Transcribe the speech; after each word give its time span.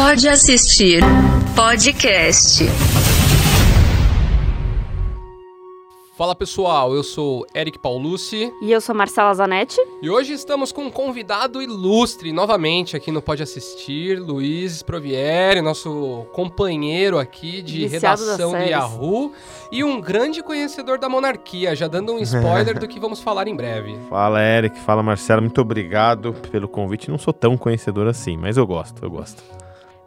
Pode 0.00 0.28
assistir 0.28 1.02
podcast. 1.56 2.64
Fala 6.16 6.36
pessoal, 6.36 6.94
eu 6.94 7.02
sou 7.02 7.44
Eric 7.52 7.80
Paulucci 7.80 8.52
E 8.62 8.70
eu 8.70 8.80
sou 8.80 8.94
Marcela 8.94 9.34
Zanetti. 9.34 9.76
e 10.00 10.08
hoje 10.08 10.34
estamos 10.34 10.70
com 10.70 10.82
um 10.82 10.90
convidado 10.90 11.60
ilustre 11.60 12.32
novamente 12.32 12.96
aqui 12.96 13.10
no 13.10 13.20
Pode 13.20 13.42
Assistir, 13.42 14.20
Luiz 14.20 14.84
Provieri, 14.84 15.60
nosso 15.60 16.26
companheiro 16.32 17.18
aqui 17.18 17.60
de 17.60 17.88
Viciado 17.88 18.22
redação 18.22 18.52
do. 18.52 18.58
Yahoo 18.58 19.32
e 19.72 19.82
um 19.82 20.00
grande 20.00 20.44
conhecedor 20.44 21.00
da 21.00 21.08
monarquia, 21.08 21.74
já 21.74 21.88
dando 21.88 22.12
um 22.12 22.20
spoiler 22.20 22.78
do 22.78 22.86
que 22.86 23.00
vamos 23.00 23.18
falar 23.18 23.48
em 23.48 23.56
breve. 23.56 23.98
Fala, 24.08 24.40
Eric. 24.40 24.78
Fala, 24.78 25.02
Marcelo. 25.02 25.42
Muito 25.42 25.60
obrigado 25.60 26.34
pelo 26.52 26.68
convite. 26.68 27.10
Não 27.10 27.18
sou 27.18 27.32
tão 27.32 27.58
conhecedor 27.58 28.06
assim, 28.06 28.36
mas 28.36 28.56
eu 28.56 28.64
gosto, 28.64 29.04
eu 29.04 29.10
gosto. 29.10 29.57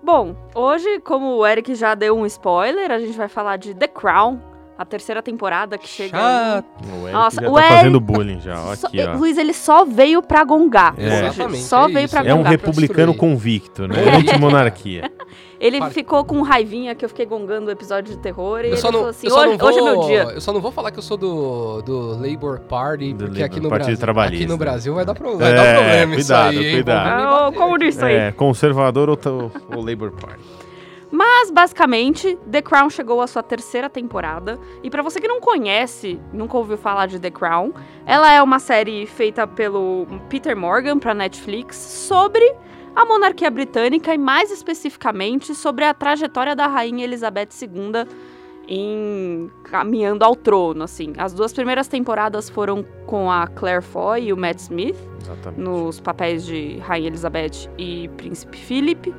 Bom, 0.03 0.35
hoje, 0.55 0.99
como 1.01 1.35
o 1.35 1.45
Eric 1.45 1.75
já 1.75 1.93
deu 1.93 2.17
um 2.17 2.25
spoiler, 2.25 2.89
a 2.89 2.99
gente 2.99 3.15
vai 3.15 3.27
falar 3.27 3.57
de 3.57 3.75
The 3.75 3.87
Crown, 3.87 4.39
a 4.81 4.85
terceira 4.85 5.21
temporada 5.21 5.77
que 5.77 5.87
chega. 5.87 6.17
aí. 6.17 6.23
Chato. 6.55 6.65
O 6.93 7.01
Eric 7.03 7.11
Nossa, 7.13 7.41
já 7.41 7.49
o 7.49 7.53
tá 7.53 7.59
Eric- 7.61 7.75
fazendo 7.77 7.99
bullying 7.99 8.39
já. 8.41 8.59
Ó, 8.59 8.71
aqui, 8.73 9.01
ó. 9.03 9.17
Luiz, 9.17 9.37
ele 9.37 9.53
só 9.53 9.85
veio 9.85 10.21
pra 10.21 10.43
gongar. 10.43 10.93
É. 10.97 11.27
Exatamente, 11.27 11.63
Só 11.63 11.87
é 11.87 11.91
veio 11.93 12.05
isso. 12.05 12.15
pra 12.15 12.25
É 12.27 12.33
um 12.33 12.37
gongar. 12.37 12.51
republicano 12.51 13.13
convicto, 13.13 13.87
né? 13.87 13.95
É. 14.05 14.15
Anti-monarquia. 14.17 15.11
Ele 15.61 15.77
Para. 15.77 15.91
ficou 15.91 16.25
com 16.25 16.41
raivinha 16.41 16.95
que 16.95 17.05
eu 17.05 17.09
fiquei 17.09 17.23
gongando 17.23 17.67
o 17.67 17.71
episódio 17.71 18.15
de 18.15 18.19
terror 18.19 18.61
e 18.61 18.63
Eu 18.63 18.67
ele 18.69 18.77
só, 18.77 18.87
falou 18.87 19.03
não, 19.03 19.09
assim, 19.11 19.27
eu 19.27 19.31
só 19.31 19.41
hoje, 19.41 19.49
não 19.51 19.57
vou, 19.59 19.67
hoje 19.69 19.77
é 19.77 19.83
meu 19.83 20.01
dia. 20.07 20.23
Eu 20.33 20.41
só 20.41 20.51
não 20.53 20.59
vou 20.59 20.71
falar 20.71 20.89
que 20.89 20.97
eu 20.97 21.03
sou 21.03 21.15
do, 21.17 21.83
do 21.83 22.17
Labour 22.19 22.61
Party, 22.61 23.13
Do 23.13 23.25
porque 23.25 23.43
aqui 23.43 23.57
Labour, 23.57 23.63
no, 23.65 23.69
Partido 23.69 23.85
Brasil, 23.85 23.97
Trabalhista. 23.99 24.43
aqui 24.43 24.51
no 24.51 24.57
Brasil 24.57 24.95
vai 24.95 25.05
dar, 25.05 25.13
pro, 25.13 25.37
vai 25.37 25.51
É, 25.51 25.55
dar 25.55 25.75
problema 25.75 26.15
isso 26.15 26.27
cuidado, 26.33 26.49
aí. 26.57 26.65
hein? 26.65 26.73
cuidado. 26.73 27.05
Me 27.05 27.11
Ah, 27.11 27.51
como 27.55 27.83
isso 27.83 28.03
aí? 28.03 28.15
É, 28.15 28.31
conservador 28.31 29.07
ou, 29.11 29.19
ou 29.75 29.85
Labour 29.85 30.11
Party? 30.13 30.39
Mas, 31.11 31.51
basicamente, 31.51 32.37
The 32.49 32.61
Crown 32.61 32.89
chegou 32.89 33.21
à 33.21 33.27
sua 33.27 33.43
terceira 33.43 33.89
temporada. 33.89 34.57
E 34.81 34.89
pra 34.89 35.03
você 35.03 35.19
que 35.19 35.27
não 35.27 35.41
conhece, 35.41 36.19
nunca 36.31 36.57
ouviu 36.57 36.77
falar 36.77 37.07
de 37.07 37.19
The 37.19 37.29
Crown, 37.29 37.73
ela 38.05 38.31
é 38.31 38.41
uma 38.41 38.59
série 38.59 39.05
feita 39.05 39.45
pelo 39.45 40.07
Peter 40.29 40.55
Morgan 40.55 40.97
pra 40.97 41.13
Netflix 41.13 41.75
sobre 41.75 42.43
a 42.95 43.05
monarquia 43.05 43.49
britânica 43.49 44.13
e, 44.13 44.17
mais 44.17 44.51
especificamente, 44.51 45.53
sobre 45.53 45.83
a 45.83 45.93
trajetória 45.93 46.55
da 46.55 46.67
rainha 46.67 47.03
Elizabeth 47.03 47.49
II 47.61 48.07
em 48.67 49.51
caminhando 49.63 50.23
ao 50.23 50.35
trono, 50.35 50.83
assim. 50.83 51.13
As 51.17 51.33
duas 51.33 51.51
primeiras 51.51 51.89
temporadas 51.89 52.49
foram 52.49 52.85
com 53.05 53.29
a 53.29 53.47
Claire 53.47 53.83
Foy 53.83 54.27
e 54.27 54.33
o 54.33 54.37
Matt 54.37 54.59
Smith 54.59 54.95
Exatamente. 55.21 55.59
nos 55.59 55.99
papéis 55.99 56.45
de 56.45 56.77
Rainha 56.77 57.07
Elizabeth 57.07 57.69
e 57.77 58.09
Príncipe 58.15 58.57
Philip. 58.57 59.13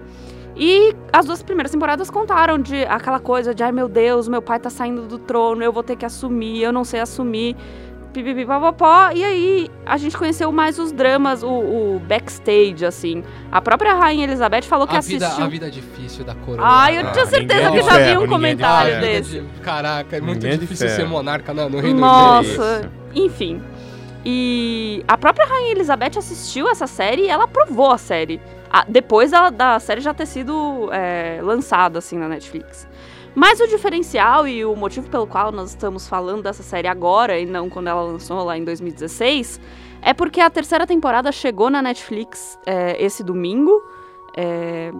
E 0.56 0.94
as 1.12 1.26
duas 1.26 1.42
primeiras 1.42 1.72
temporadas 1.72 2.10
contaram 2.10 2.58
de 2.58 2.84
aquela 2.84 3.18
coisa 3.18 3.54
de 3.54 3.62
ai 3.62 3.72
meu 3.72 3.88
Deus, 3.88 4.28
meu 4.28 4.42
pai 4.42 4.58
tá 4.60 4.68
saindo 4.68 5.02
do 5.06 5.18
trono, 5.18 5.62
eu 5.64 5.72
vou 5.72 5.82
ter 5.82 5.96
que 5.96 6.04
assumir, 6.04 6.62
eu 6.62 6.72
não 6.72 6.84
sei 6.84 7.00
assumir. 7.00 7.56
Pipipi, 8.12 8.44
papapó. 8.44 9.10
E 9.14 9.24
aí 9.24 9.70
a 9.86 9.96
gente 9.96 10.18
conheceu 10.18 10.52
mais 10.52 10.78
os 10.78 10.92
dramas, 10.92 11.42
o, 11.42 11.48
o 11.48 12.02
backstage, 12.06 12.84
assim. 12.84 13.24
A 13.50 13.58
própria 13.62 13.94
Rainha 13.94 14.24
Elizabeth 14.24 14.64
falou 14.64 14.86
que 14.86 14.94
a 14.94 15.00
vida, 15.00 15.24
assistiu. 15.24 15.46
a 15.46 15.48
vida 15.48 15.70
difícil 15.70 16.22
da 16.22 16.34
coroa. 16.34 16.62
Ai, 16.62 16.98
eu 16.98 17.06
Ah, 17.08 17.12
tinha 17.12 17.24
certeza 17.24 17.70
ninguém 17.70 17.72
que 17.82 17.88
é 17.88 17.90
já 17.90 17.98
de 17.98 18.10
vi 18.10 18.18
um 18.18 18.20
é 18.20 18.24
de 18.24 18.28
comentário 18.28 18.90
ferro. 19.00 19.06
desse. 19.06 19.42
Caraca, 19.62 20.14
é 20.14 20.20
muito 20.20 20.34
Ninguém 20.34 20.50
é 20.50 20.54
de 20.56 20.60
difícil 20.60 20.90
ser 20.90 21.06
monarca 21.06 21.54
no, 21.54 21.70
no 21.70 21.80
Reino 21.80 22.00
Nossa, 22.00 22.80
Unido. 22.80 22.92
enfim. 23.14 23.62
E 24.26 25.02
a 25.08 25.16
própria 25.16 25.46
Rainha 25.46 25.72
Elizabeth 25.72 26.18
assistiu 26.18 26.68
essa 26.68 26.86
série 26.86 27.22
e 27.22 27.28
ela 27.30 27.44
aprovou 27.44 27.90
a 27.92 27.96
série. 27.98 28.38
Ah, 28.72 28.86
depois 28.88 29.30
da, 29.30 29.50
da 29.50 29.78
série 29.78 30.00
já 30.00 30.14
ter 30.14 30.24
sido 30.24 30.88
é, 30.92 31.40
lançada, 31.42 31.98
assim, 31.98 32.16
na 32.16 32.26
Netflix. 32.26 32.88
Mas 33.34 33.60
o 33.60 33.66
diferencial 33.66 34.48
e 34.48 34.64
o 34.64 34.74
motivo 34.74 35.10
pelo 35.10 35.26
qual 35.26 35.52
nós 35.52 35.70
estamos 35.70 36.08
falando 36.08 36.42
dessa 36.42 36.62
série 36.62 36.88
agora 36.88 37.38
e 37.38 37.44
não 37.44 37.68
quando 37.68 37.88
ela 37.88 38.02
lançou 38.02 38.42
lá 38.44 38.56
em 38.56 38.64
2016 38.64 39.60
é 40.02 40.12
porque 40.12 40.40
a 40.40 40.50
terceira 40.50 40.86
temporada 40.86 41.30
chegou 41.30 41.70
na 41.70 41.80
Netflix 41.80 42.58
é, 42.66 43.02
esse 43.02 43.22
domingo 43.22 43.82
é, 44.36 44.92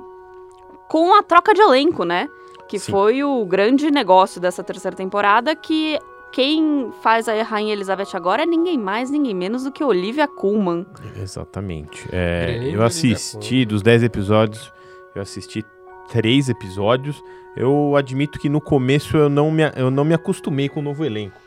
com 0.89 1.15
a 1.15 1.23
troca 1.23 1.53
de 1.53 1.61
elenco, 1.61 2.05
né? 2.05 2.29
Que 2.69 2.79
Sim. 2.79 2.93
foi 2.93 3.25
o 3.25 3.45
grande 3.45 3.91
negócio 3.91 4.41
dessa 4.41 4.63
terceira 4.63 4.97
temporada, 4.97 5.55
que 5.57 5.99
quem 6.33 6.91
faz 7.03 7.29
a 7.29 7.43
Rainha 7.43 7.73
Elizabeth 7.73 8.15
agora 8.15 8.43
é 8.43 8.47
ninguém 8.47 8.79
mais, 8.79 9.11
ninguém 9.11 9.35
menos 9.35 9.65
do 9.65 9.71
que 9.73 9.85
Olivia 9.85 10.27
Colman. 10.27 10.87
Exatamente. 11.17 12.09
É, 12.13 12.61
eu 12.73 12.83
assisti 12.83 13.65
dos 13.65 13.83
10 13.83 14.03
episódios, 14.03 14.73
eu 15.15 15.23
assisti 15.23 15.65
três 16.09 16.49
episódios. 16.49 17.23
Eu 17.57 17.95
admito 17.97 18.39
que 18.39 18.49
no 18.49 18.61
começo 18.61 19.17
eu 19.17 19.29
não 19.29 19.51
me, 19.51 19.63
eu 19.77 19.91
não 19.91 20.05
me 20.05 20.15
acostumei 20.15 20.69
com 20.69 20.81
o 20.81 20.83
novo 20.83 21.05
elenco. 21.05 21.39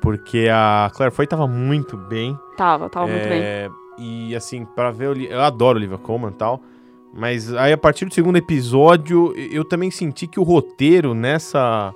Porque 0.00 0.48
a 0.50 0.90
Claire 0.94 1.14
Foy 1.14 1.26
tava 1.26 1.46
muito 1.46 1.96
bem. 1.96 2.38
Tava, 2.56 2.88
tava 2.88 3.06
muito 3.06 3.28
bem. 3.28 3.42
É, 3.42 3.68
E 3.98 4.34
assim, 4.34 4.64
pra 4.64 4.90
ver, 4.90 5.16
eu 5.30 5.40
adoro 5.40 5.76
Olivia 5.78 5.98
Colman 5.98 6.30
e 6.30 6.34
tal. 6.34 6.60
Mas 7.12 7.52
aí 7.54 7.72
a 7.72 7.78
partir 7.78 8.04
do 8.04 8.14
segundo 8.14 8.36
episódio, 8.36 9.34
eu 9.36 9.64
também 9.64 9.90
senti 9.90 10.26
que 10.28 10.38
o 10.38 10.44
roteiro 10.44 11.12
nessa 11.12 11.92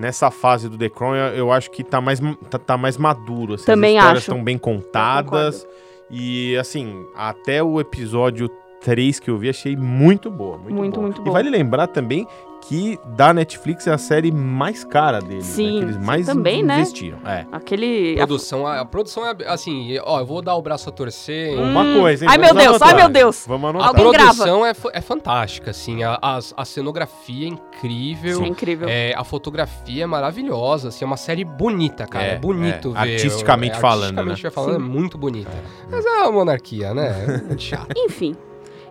nessa 0.00 0.30
fase 0.30 0.68
do 0.68 0.76
The 0.78 0.88
Crown, 0.88 1.14
eu, 1.14 1.52
acho 1.52 1.70
que 1.70 1.84
tá 1.84 2.00
mais 2.00 2.18
ma- 2.20 2.36
tá, 2.50 2.58
tá 2.58 2.76
mais 2.76 2.96
maduro, 2.96 3.54
assim, 3.54 3.66
Também 3.66 3.98
as 3.98 4.02
histórias 4.04 4.22
estão 4.24 4.42
bem 4.42 4.56
contadas. 4.58 5.66
E 6.10 6.56
assim, 6.56 7.06
até 7.14 7.62
o 7.62 7.78
episódio 7.80 8.48
3 8.80 9.20
que 9.20 9.30
eu 9.30 9.38
vi, 9.38 9.48
achei 9.48 9.76
muito 9.76 10.30
boa, 10.30 10.56
muito, 10.58 10.74
Muito, 10.74 10.94
boa. 10.94 11.02
muito 11.06 11.20
E 11.20 11.24
boa. 11.24 11.34
vale 11.34 11.50
lembrar 11.50 11.86
também 11.86 12.26
que 12.62 12.98
da 13.16 13.32
Netflix 13.32 13.86
é 13.86 13.92
a 13.92 13.98
série 13.98 14.30
mais 14.30 14.84
cara 14.84 15.20
deles, 15.20 15.44
Sim, 15.46 15.72
né? 15.72 15.78
Que 15.78 15.84
eles 15.86 15.96
sim, 15.96 16.02
mais 16.04 16.26
também, 16.26 16.62
né? 16.62 16.76
investiram. 16.76 17.18
É. 17.26 17.46
Aquele. 17.50 18.14
Produção, 18.16 18.66
a, 18.66 18.80
a 18.80 18.84
produção 18.84 19.26
é 19.26 19.34
assim, 19.46 19.98
ó, 20.04 20.20
eu 20.20 20.26
vou 20.26 20.40
dar 20.42 20.54
o 20.54 20.62
braço 20.62 20.88
a 20.88 20.92
torcer. 20.92 21.58
Hum. 21.58 21.70
Uma 21.70 21.84
coisa, 22.00 22.24
hein? 22.24 22.30
Ai, 22.30 22.38
meu 22.38 22.54
Deus, 22.54 22.80
ai, 22.82 22.90
anotar. 22.90 22.96
meu 22.96 23.08
Deus. 23.08 23.44
Vamos 23.46 23.66
A 23.66 23.70
anotar. 23.70 23.88
Alguém 23.88 24.12
produção 24.12 24.64
é, 24.66 24.72
é 24.92 25.00
fantástica, 25.00 25.70
assim, 25.70 26.02
a, 26.02 26.18
as- 26.22 26.54
a 26.56 26.64
cenografia 26.64 27.46
é 27.46 27.48
incrível. 27.50 28.42
É 28.42 28.46
incrível. 28.46 28.88
É, 28.88 29.14
a 29.16 29.24
fotografia 29.24 30.04
é 30.04 30.06
maravilhosa, 30.06 30.88
assim, 30.88 31.04
é 31.04 31.06
uma 31.06 31.16
série 31.16 31.44
bonita, 31.44 32.06
cara. 32.06 32.24
É, 32.24 32.30
É, 32.34 32.38
bonito 32.38 32.90
é. 32.96 33.04
ver. 33.04 33.14
Artisticamente 33.14 33.76
é, 33.76 33.80
falando, 33.80 34.18
Artisticamente 34.18 34.44
né? 34.44 34.50
falando, 34.50 34.76
é 34.76 34.78
Sim. 34.86 34.92
muito 34.92 35.18
bonita. 35.18 35.50
Mas 35.90 36.04
é 36.04 36.08
uma 36.08 36.32
monarquia, 36.32 36.94
né? 36.94 37.24
É 37.26 37.38
muito 37.48 37.62
chato. 37.62 37.88
Enfim. 37.96 38.34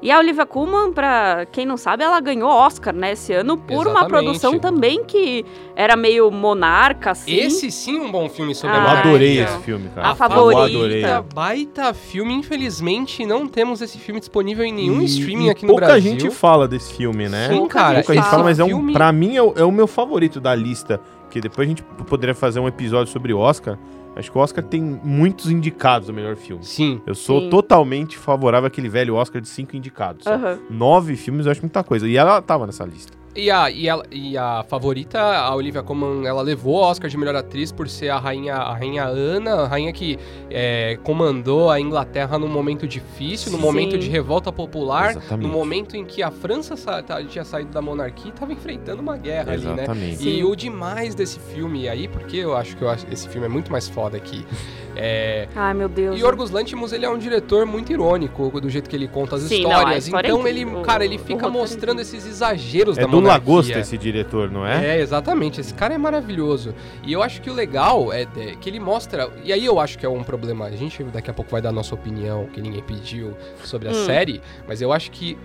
E 0.02 0.10
a 0.12 0.18
Olivia 0.18 0.46
Colman, 0.46 0.94
pra 0.94 1.46
quem 1.52 1.66
não 1.66 1.76
sabe, 1.76 2.06
ela 2.06 2.20
ganhou 2.22 2.50
Oscar, 2.50 2.96
né, 2.96 3.12
esse 3.12 3.34
ano, 3.34 3.58
por 3.58 3.86
uma 3.86 4.00
Exatamente. 4.00 4.10
produção 4.10 4.58
também 4.58 5.04
que 5.04 5.46
era 5.76 5.98
meio 5.98 6.32
monarca, 6.32 7.12
assim. 7.12 7.34
Esse 7.36 7.70
sim 7.70 7.98
é 7.98 8.02
um 8.02 8.10
bom 8.10 8.30
filme 8.30 8.56
sobre 8.56 8.78
Ah, 8.78 8.80
a 8.80 8.94
Eu 8.94 8.98
adorei 9.00 9.42
então. 9.42 9.56
esse 9.56 9.64
filme, 9.66 9.90
cara. 9.94 10.08
A 10.08 10.12
Eu 10.12 10.16
favorita. 10.16 10.64
adorei. 10.64 11.04
Baita, 11.36 11.94
filme. 11.94 12.34
Infelizmente, 12.34 13.26
não 13.26 13.46
temos 13.46 13.82
esse 13.82 13.98
filme 13.98 14.22
disponível 14.22 14.64
em 14.64 14.72
nenhum 14.74 15.02
E- 15.02 15.06
streaming 15.06 15.48
e 15.48 15.50
aqui 15.50 15.64
no 15.66 15.74
pouca 15.74 15.88
Brasil. 15.88 16.12
gente 16.14 16.30
fala 16.32 16.66
desse 16.66 16.94
filme, 16.94 17.28
né? 17.28 17.50
Sim, 17.50 17.58
Pouca 17.58 17.74
cara. 17.80 17.96
gente 17.98 18.06
Pouca 18.06 18.22
gente 18.22 18.30
fala. 18.32 18.44
mas 18.44 18.58
é 18.60 18.64
um, 18.64 18.68
filme... 18.68 18.94
pra 18.94 19.12
mim 19.12 19.36
é 19.36 19.44
o, 19.44 19.54
é 19.58 19.64
o 19.66 19.72
meu 19.72 19.86
favorito 19.88 20.40
da 20.40 20.56
lista. 20.56 21.02
Que 21.30 21.40
depois 21.42 21.68
a 21.68 21.70
gente 21.70 21.84
poderia 22.08 22.34
fazer 22.34 22.60
um 22.60 22.68
episódio 22.68 23.12
sobre 23.12 23.34
o 23.34 23.38
Oscar. 23.38 23.78
Acho 24.20 24.32
que 24.32 24.38
o 24.38 24.42
Oscar 24.42 24.64
tem 24.64 24.82
muitos 24.82 25.50
indicados 25.50 26.10
ao 26.10 26.16
melhor 26.16 26.36
filme. 26.36 26.64
Sim. 26.64 27.02
Eu 27.08 27.16
sou 27.16 27.42
Sim. 27.42 27.50
totalmente 27.50 28.18
favorável 28.18 28.68
àquele 28.68 28.90
velho 28.90 29.16
Oscar 29.16 29.42
de 29.42 29.48
cinco 29.48 29.76
indicados. 29.76 30.28
Aham. 30.28 30.60
Nove 30.70 31.16
filmes 31.16 31.46
eu 31.46 31.52
acho 31.52 31.62
muita 31.62 31.84
coisa. 31.84 32.08
E 32.08 32.18
ela 32.18 32.42
tava 32.42 32.66
nessa 32.66 32.84
lista. 32.86 33.19
E 33.36 33.50
a, 33.52 33.70
e, 33.70 33.88
a, 33.88 34.02
e 34.12 34.36
a 34.38 34.64
favorita, 34.68 35.20
a 35.22 35.56
Olivia 35.56 35.84
Colman, 35.84 36.26
ela 36.28 36.42
levou 36.42 36.78
o 36.78 36.82
Oscar 36.82 37.08
de 37.10 37.16
melhor 37.16 37.36
atriz 37.36 37.72
por 37.72 37.88
ser 37.88 38.10
a 38.10 38.18
rainha, 38.18 38.56
a 38.56 38.74
rainha 38.74 39.04
Ana, 39.06 39.54
a 39.62 39.68
rainha 39.68 39.94
que 39.94 40.18
é, 40.50 40.98
comandou 41.04 41.70
a 41.70 41.80
Inglaterra 41.80 42.40
num 42.40 42.48
momento 42.48 42.88
difícil, 42.88 43.52
num 43.52 43.60
Sim. 43.60 43.64
momento 43.64 43.98
de 44.00 44.10
revolta 44.10 44.52
popular, 44.52 45.12
Exatamente. 45.12 45.48
no 45.48 45.54
momento 45.54 45.96
em 45.96 46.04
que 46.04 46.24
a 46.24 46.32
França 46.32 46.76
sa- 46.76 47.04
tá- 47.04 47.24
tinha 47.24 47.46
saído 47.46 47.70
da 47.72 47.82
monarquia 47.84 48.26
e 48.32 48.34
estava 48.34 48.52
enfrentando 48.52 49.02
uma 49.02 49.16
guerra 49.16 49.54
ali, 49.54 49.66
né? 49.68 49.74
Exatamente. 49.84 50.18
Sim. 50.18 50.30
E 50.30 50.44
o 50.44 50.56
demais 50.56 51.14
desse 51.14 51.40
filme 51.40 51.88
aí, 51.88 52.08
porque 52.08 52.38
eu 52.38 52.58
acho 52.58 52.76
que 52.76 52.82
eu 52.84 52.90
acho- 52.90 53.06
esse 53.12 53.30
filme 53.30 53.46
é 53.46 53.50
muito 53.50 53.72
mais 53.72 53.88
foda 53.88 54.18
aqui. 54.18 54.44
É, 55.02 55.48
Ai, 55.56 55.74
meu 55.74 55.88
Deus. 55.88 56.18
e 56.18 56.22
Yorgos 56.22 56.50
Lanthimos, 56.52 56.92
ele 56.92 57.06
é 57.06 57.10
um 57.10 57.18
diretor 57.18 57.66
muito 57.66 57.90
irônico 57.94 58.60
do 58.60 58.70
jeito 58.70 58.90
que 58.90 58.96
ele 58.98 59.08
conta 59.08 59.38
as 59.38 59.44
Sim, 59.44 59.62
não, 59.64 59.70
histórias. 59.72 60.06
história 60.08 60.28
é 60.28 60.32
então 60.32 60.46
ele, 60.48 60.62
incrível. 60.62 60.82
cara, 60.82 61.06
ele 61.06 61.18
fica 61.18 61.46
é 61.46 61.50
mostrando 61.50 62.02
esses 62.02 62.26
exageros 62.28 62.98
É 62.98 63.02
da 63.02 63.08
do 63.08 63.19
monarquia. 63.22 63.50
Lagosta 63.54 63.80
esse 63.80 63.98
diretor, 63.98 64.50
não 64.52 64.66
é? 64.66 64.98
É, 64.98 65.02
exatamente. 65.02 65.60
Esse 65.62 65.74
cara 65.74 65.94
é 65.94 65.98
maravilhoso. 65.98 66.74
E 67.04 67.12
eu 67.14 67.22
acho 67.24 67.42
que 67.42 67.50
o 67.50 67.54
legal 67.54 68.12
é 68.14 68.26
de- 68.26 68.56
que 68.58 68.70
ele 68.70 68.80
mostra. 68.80 69.30
E 69.44 69.52
aí 69.54 69.66
eu 69.66 69.80
acho 69.80 69.98
que 69.98 70.06
é 70.06 70.10
um 70.10 70.24
problema. 70.24 70.66
A 70.66 70.72
gente 70.72 71.04
daqui 71.04 71.30
a 71.30 71.34
pouco 71.34 71.52
vai 71.52 71.62
dar 71.62 71.70
a 71.70 71.72
nossa 71.74 71.94
opinião, 71.96 72.48
que 72.54 72.62
ninguém 72.62 72.82
pediu, 72.84 73.36
sobre 73.64 73.88
a 73.88 73.92
Hum. 73.92 74.06
série. 74.06 74.42
Mas 74.68 74.82
eu 74.82 74.92
acho 74.94 75.12
que 75.12 75.38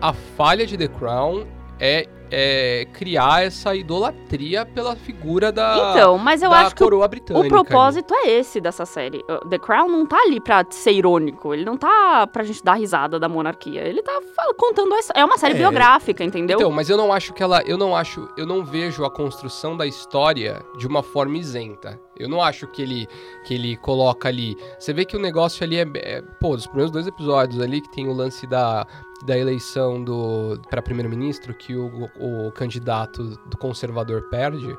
a 0.00 0.12
falha 0.12 0.66
de 0.66 0.76
The 0.76 0.88
Crown 0.88 1.44
é 1.80 2.08
é, 2.30 2.86
criar 2.92 3.44
essa 3.44 3.74
idolatria 3.74 4.64
pela 4.66 4.94
figura 4.96 5.50
da, 5.50 5.92
Então, 5.94 6.18
mas 6.18 6.42
eu 6.42 6.52
acho 6.52 6.74
que 6.74 6.84
o, 6.84 7.40
o 7.40 7.48
propósito 7.48 8.14
é 8.14 8.30
esse 8.30 8.60
dessa 8.60 8.84
série. 8.84 9.24
Uh, 9.28 9.48
The 9.48 9.58
Crown 9.58 9.88
não 9.88 10.06
tá 10.06 10.18
ali 10.18 10.40
pra 10.40 10.64
ser 10.70 10.92
irônico, 10.92 11.54
ele 11.54 11.64
não 11.64 11.76
tá 11.76 12.26
pra 12.26 12.44
gente 12.44 12.62
dar 12.62 12.74
risada 12.74 13.18
da 13.18 13.28
monarquia. 13.28 13.82
Ele 13.82 14.02
tá 14.02 14.20
contando 14.56 14.94
essa. 14.94 15.12
É 15.14 15.24
uma 15.24 15.38
série 15.38 15.54
É. 15.54 15.58
biográfica, 15.58 16.22
entendeu? 16.22 16.58
Então, 16.58 16.70
mas 16.70 16.90
eu 16.90 16.96
não 16.96 17.12
acho 17.12 17.32
que 17.32 17.42
ela. 17.42 17.62
Eu 17.62 17.76
não 17.76 17.96
acho. 17.96 18.28
Eu 18.36 18.46
não 18.46 18.64
vejo 18.64 19.04
a 19.04 19.10
construção 19.10 19.76
da 19.76 19.86
história 19.86 20.62
de 20.76 20.86
uma 20.86 21.02
forma 21.02 21.36
isenta. 21.36 21.98
Eu 22.18 22.28
não 22.28 22.42
acho 22.42 22.66
que 22.66 22.82
ele, 22.82 23.06
que 23.44 23.54
ele 23.54 23.76
coloca 23.76 24.28
ali. 24.28 24.56
Você 24.78 24.92
vê 24.92 25.04
que 25.04 25.16
o 25.16 25.20
negócio 25.20 25.64
ali 25.64 25.76
é, 25.76 25.86
é. 25.94 26.22
Pô, 26.40 26.56
dos 26.56 26.66
primeiros 26.66 26.90
dois 26.90 27.06
episódios 27.06 27.60
ali, 27.60 27.80
que 27.80 27.90
tem 27.90 28.08
o 28.08 28.12
lance 28.12 28.46
da, 28.46 28.84
da 29.24 29.36
eleição 29.36 30.02
do 30.02 30.60
para 30.70 30.82
primeiro-ministro, 30.82 31.54
que 31.54 31.76
o, 31.76 32.08
o 32.18 32.52
candidato 32.52 33.38
do 33.46 33.56
conservador 33.56 34.22
perde. 34.30 34.76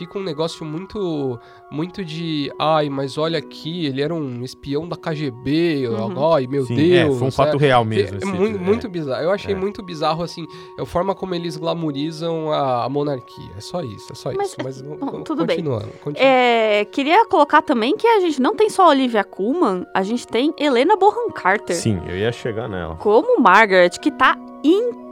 Fica 0.00 0.18
um 0.18 0.22
negócio 0.22 0.64
muito 0.64 1.38
muito 1.70 2.02
de, 2.02 2.50
ai, 2.58 2.88
mas 2.88 3.18
olha 3.18 3.38
aqui, 3.38 3.84
ele 3.84 4.00
era 4.00 4.14
um 4.14 4.42
espião 4.42 4.88
da 4.88 4.96
KGB, 4.96 5.86
Uhum. 5.88 6.32
ai, 6.32 6.46
meu 6.46 6.64
Sim, 6.64 6.74
Deus. 6.74 7.14
é, 7.14 7.18
foi 7.18 7.28
um 7.28 7.30
fato 7.30 7.58
real 7.58 7.84
mesmo. 7.84 8.14
É, 8.14 8.18
esse- 8.18 8.26
muito, 8.26 8.56
é. 8.56 8.58
muito 8.58 8.88
bizarro. 8.88 9.22
Eu 9.22 9.30
achei 9.30 9.52
É. 9.52 9.56
muito 9.56 9.82
bizarro, 9.82 10.22
assim, 10.22 10.46
a 10.78 10.86
forma 10.86 11.14
como 11.14 11.34
eles 11.34 11.58
glamorizam 11.58 12.50
a, 12.50 12.84
a 12.84 12.88
monarquia. 12.88 13.50
É 13.56 13.60
só 13.60 13.82
isso, 13.82 14.10
é 14.10 14.14
só 14.14 14.32
Mas, 14.32 14.48
isso. 14.48 14.56
Mas 14.64 14.80
bom, 14.80 15.22
tudo 15.22 15.44
bem. 15.44 15.58
continuando. 15.58 15.92
É, 16.16 16.86
queria 16.86 17.26
colocar 17.26 17.60
também 17.60 17.94
que 17.94 18.06
a 18.06 18.20
gente 18.20 18.40
não 18.40 18.56
tem 18.56 18.70
só 18.70 18.86
a 18.86 18.88
Olivia 18.88 19.22
Colman, 19.22 19.84
a 19.94 20.02
gente 20.02 20.26
tem 20.26 20.54
Helena 20.58 20.96
Bonham 20.96 21.30
Carter 21.30 21.76
Sim, 21.76 22.00
eu 22.08 22.16
ia 22.16 22.32
chegar 22.32 22.68
nela. 22.70 22.96
como 22.96 23.38
Margaret, 23.38 23.90
que 24.00 24.10
tá 24.10 24.34
incrível 24.64 25.09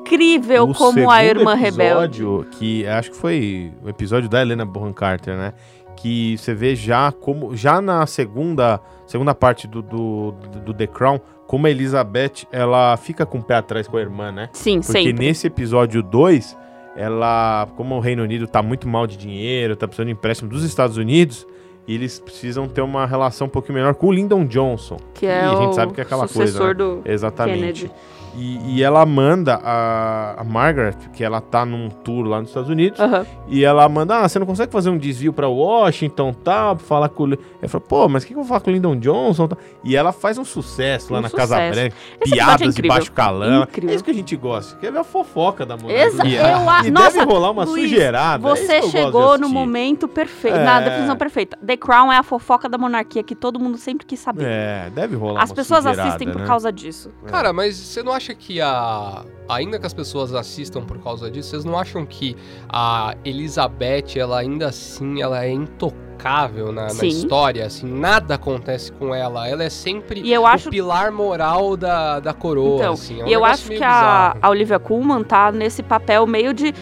O 0.70 0.74
como 0.74 1.10
a 1.10 1.24
irmã 1.24 1.54
rebelde. 1.54 2.22
episódio, 2.22 2.46
que 2.52 2.86
acho 2.86 3.10
que 3.10 3.16
foi 3.16 3.72
o 3.84 3.88
episódio 3.88 4.28
da 4.28 4.40
Helena 4.40 4.64
Bonham 4.64 4.92
Carter, 4.92 5.36
né? 5.36 5.52
Que 5.96 6.36
você 6.38 6.54
vê 6.54 6.76
já 6.76 7.10
como 7.10 7.56
já 7.56 7.80
na 7.80 8.06
segunda 8.06 8.80
segunda 9.06 9.34
parte 9.34 9.66
do, 9.66 9.82
do, 9.82 10.32
do 10.64 10.74
The 10.74 10.86
Crown, 10.86 11.18
como 11.46 11.66
a 11.66 11.70
Elizabeth, 11.70 12.46
ela 12.52 12.96
fica 12.96 13.24
com 13.24 13.38
o 13.38 13.42
pé 13.42 13.54
atrás 13.54 13.88
com 13.88 13.96
a 13.96 14.00
irmã, 14.00 14.30
né? 14.30 14.50
Sim, 14.52 14.80
Porque 14.80 14.92
sempre. 14.92 15.12
nesse 15.14 15.46
episódio 15.46 16.02
2, 16.02 16.56
ela, 16.94 17.66
como 17.74 17.96
o 17.96 18.00
Reino 18.00 18.22
Unido 18.22 18.46
tá 18.46 18.62
muito 18.62 18.86
mal 18.86 19.06
de 19.06 19.16
dinheiro, 19.16 19.74
tá 19.74 19.88
precisando 19.88 20.08
de 20.08 20.12
empréstimo 20.12 20.50
dos 20.50 20.62
Estados 20.62 20.98
Unidos, 20.98 21.46
e 21.86 21.94
eles 21.94 22.18
precisam 22.20 22.68
ter 22.68 22.82
uma 22.82 23.06
relação 23.06 23.46
um 23.46 23.50
pouquinho 23.50 23.76
melhor 23.78 23.94
com 23.94 24.08
o 24.08 24.12
Lyndon 24.12 24.44
Johnson. 24.44 24.98
Que 25.14 25.24
e 25.24 25.28
é 25.28 25.40
a 25.40 25.56
gente 25.56 25.70
o 25.70 25.72
sabe 25.72 25.94
que 25.94 26.00
é 26.00 26.04
aquela 26.04 26.28
sucessor 26.28 26.74
coisa, 26.76 26.96
né? 26.96 27.00
do 27.02 27.02
Exatamente. 27.10 27.60
Kennedy. 27.60 27.90
E, 28.40 28.76
e 28.76 28.82
ela 28.84 29.04
manda 29.04 29.56
a, 29.64 30.40
a 30.40 30.44
Margaret, 30.44 30.94
que 31.12 31.24
ela 31.24 31.40
tá 31.40 31.64
num 31.66 31.88
tour 31.88 32.24
lá 32.24 32.38
nos 32.40 32.50
Estados 32.50 32.70
Unidos, 32.70 33.00
Aham. 33.00 33.26
e 33.48 33.64
ela 33.64 33.88
manda, 33.88 34.18
ah, 34.20 34.28
você 34.28 34.38
não 34.38 34.46
consegue 34.46 34.70
fazer 34.70 34.90
um 34.90 34.96
desvio 34.98 35.32
pra 35.32 35.48
Washington, 35.48 36.32
tal, 36.32 36.76
pra 36.76 36.84
falar 36.86 37.08
com 37.08 37.24
o... 37.24 37.26
Li-" 37.26 37.38
Eu 37.60 37.68
falo, 37.68 37.82
pô, 37.84 38.08
mas 38.08 38.22
o 38.22 38.26
que, 38.26 38.32
que 38.34 38.38
eu 38.38 38.42
vou 38.44 38.48
falar 38.48 38.60
com 38.60 38.70
o 38.70 38.72
Lyndon 38.72 38.96
Johnson? 38.96 39.48
tal?" 39.48 39.58
E 39.82 39.96
ela 39.96 40.12
faz 40.12 40.38
um 40.38 40.44
sucesso 40.44 41.12
lá 41.12 41.18
Um 41.18 41.22
na 41.22 41.30
Casa 41.30 41.54
sucesso. 41.56 41.80
Branca, 41.80 41.96
Esse 42.20 42.32
é 42.32 42.36
piadas 42.36 42.58
de 42.60 42.66
incrível. 42.68 42.88
baixo 42.96 43.12
calão. 43.12 43.62
Incrível. 43.64 43.90
É 43.90 43.94
isso 43.94 44.04
que 44.04 44.10
a 44.10 44.14
gente 44.14 44.36
gosta, 44.36 44.76
quer 44.78 44.92
ver 44.92 44.98
a 44.98 45.04
fofoca 45.04 45.66
da 45.66 45.74
Exa 45.74 45.82
monarquia. 46.18 46.40
eu 46.40 46.70
a- 46.70 46.86
E 46.86 46.90
Nossa, 46.92 47.18
deve 47.18 47.32
rolar 47.32 47.50
uma 47.50 47.64
Luiz, 47.64 47.90
sujeirada. 47.90 48.46
é 48.48 48.50
Você 48.56 48.80
de 48.82 48.88
chegou 48.90 49.36
no 49.36 49.48
momento 49.48 50.06
perfeito, 50.06 50.56
É. 50.58 50.64
na 50.64 50.80
definição 50.80 51.16
perfeita. 51.16 51.58
The 51.64 51.76
Crown 51.76 52.12
é 52.12 52.18
a 52.18 52.22
fofoca 52.22 52.68
da 52.68 52.78
monarquia 52.78 53.22
que 53.24 53.34
todo 53.34 53.58
mundo 53.58 53.76
sempre 53.78 54.06
quis 54.06 54.20
saber. 54.20 54.44
É, 54.46 54.90
deve 54.94 55.16
rolar 55.16 55.42
As 55.42 55.50
uma 55.50 55.56
pessoas 55.56 55.84
assistem 55.86 56.30
por 56.30 56.40
né? 56.42 56.46
causa 56.46 56.72
disso. 56.72 57.10
Cara, 57.26 57.52
mas 57.52 57.76
você 57.76 58.02
não 58.02 58.12
acha 58.12 58.27
que 58.34 58.60
a. 58.60 59.24
Ainda 59.48 59.78
que 59.78 59.86
as 59.86 59.94
pessoas 59.94 60.34
assistam 60.34 60.84
por 60.84 60.98
causa 60.98 61.30
disso, 61.30 61.50
vocês 61.50 61.64
não 61.64 61.78
acham 61.78 62.04
que 62.04 62.36
a 62.68 63.14
Elizabeth, 63.24 64.18
ela 64.18 64.38
ainda 64.38 64.68
assim, 64.68 65.22
ela 65.22 65.44
é 65.44 65.50
intocável 65.50 66.70
na, 66.70 66.92
na 66.92 67.04
história? 67.04 67.64
Assim, 67.64 67.86
nada 67.86 68.34
acontece 68.34 68.92
com 68.92 69.14
ela. 69.14 69.48
Ela 69.48 69.64
é 69.64 69.70
sempre 69.70 70.20
E 70.20 70.32
eu 70.32 70.46
acho 70.46 70.68
o 70.68 70.70
pilar 70.70 71.10
moral 71.10 71.76
da, 71.76 72.20
da 72.20 72.34
coroa. 72.34 72.76
Então, 72.76 72.92
assim. 72.92 73.20
É 73.20 73.24
um 73.24 73.28
e 73.28 73.32
eu 73.32 73.44
acho 73.44 73.68
que 73.68 73.82
a, 73.82 74.36
a 74.40 74.50
Olivia 74.50 74.78
Colman 74.78 75.24
tá 75.24 75.50
nesse 75.50 75.82
papel 75.82 76.26
meio 76.26 76.52
de, 76.52 76.74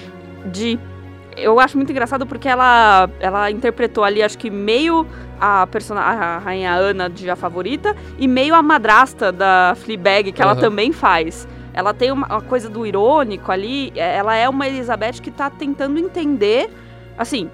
de. 0.50 0.78
Eu 1.36 1.60
acho 1.60 1.76
muito 1.76 1.90
engraçado 1.92 2.26
porque 2.26 2.48
ela, 2.48 3.10
ela 3.20 3.50
interpretou 3.50 4.02
ali, 4.04 4.22
acho 4.22 4.38
que 4.38 4.48
meio 4.50 5.06
a, 5.40 5.66
persona, 5.66 6.00
a 6.00 6.38
rainha 6.38 6.72
Ana 6.72 7.10
de 7.10 7.28
A 7.28 7.36
Favorita 7.36 7.94
e 8.18 8.26
meio 8.26 8.54
a 8.54 8.62
madrasta 8.62 9.30
da 9.30 9.74
Fleabag, 9.76 10.32
que 10.32 10.40
ela 10.40 10.52
Aham. 10.52 10.60
também 10.60 10.92
faz. 10.92 11.46
Ela 11.74 11.92
tem 11.92 12.10
uma, 12.10 12.26
uma 12.26 12.40
coisa 12.40 12.70
do 12.70 12.86
irônico 12.86 13.52
ali, 13.52 13.92
é- 13.94 14.16
ela 14.16 14.34
é 14.34 14.48
uma 14.48 14.66
Elizabeth 14.66 15.20
que 15.22 15.30
tá 15.30 15.50
tentando 15.50 15.98
entender, 15.98 16.70
assim, 17.18 17.50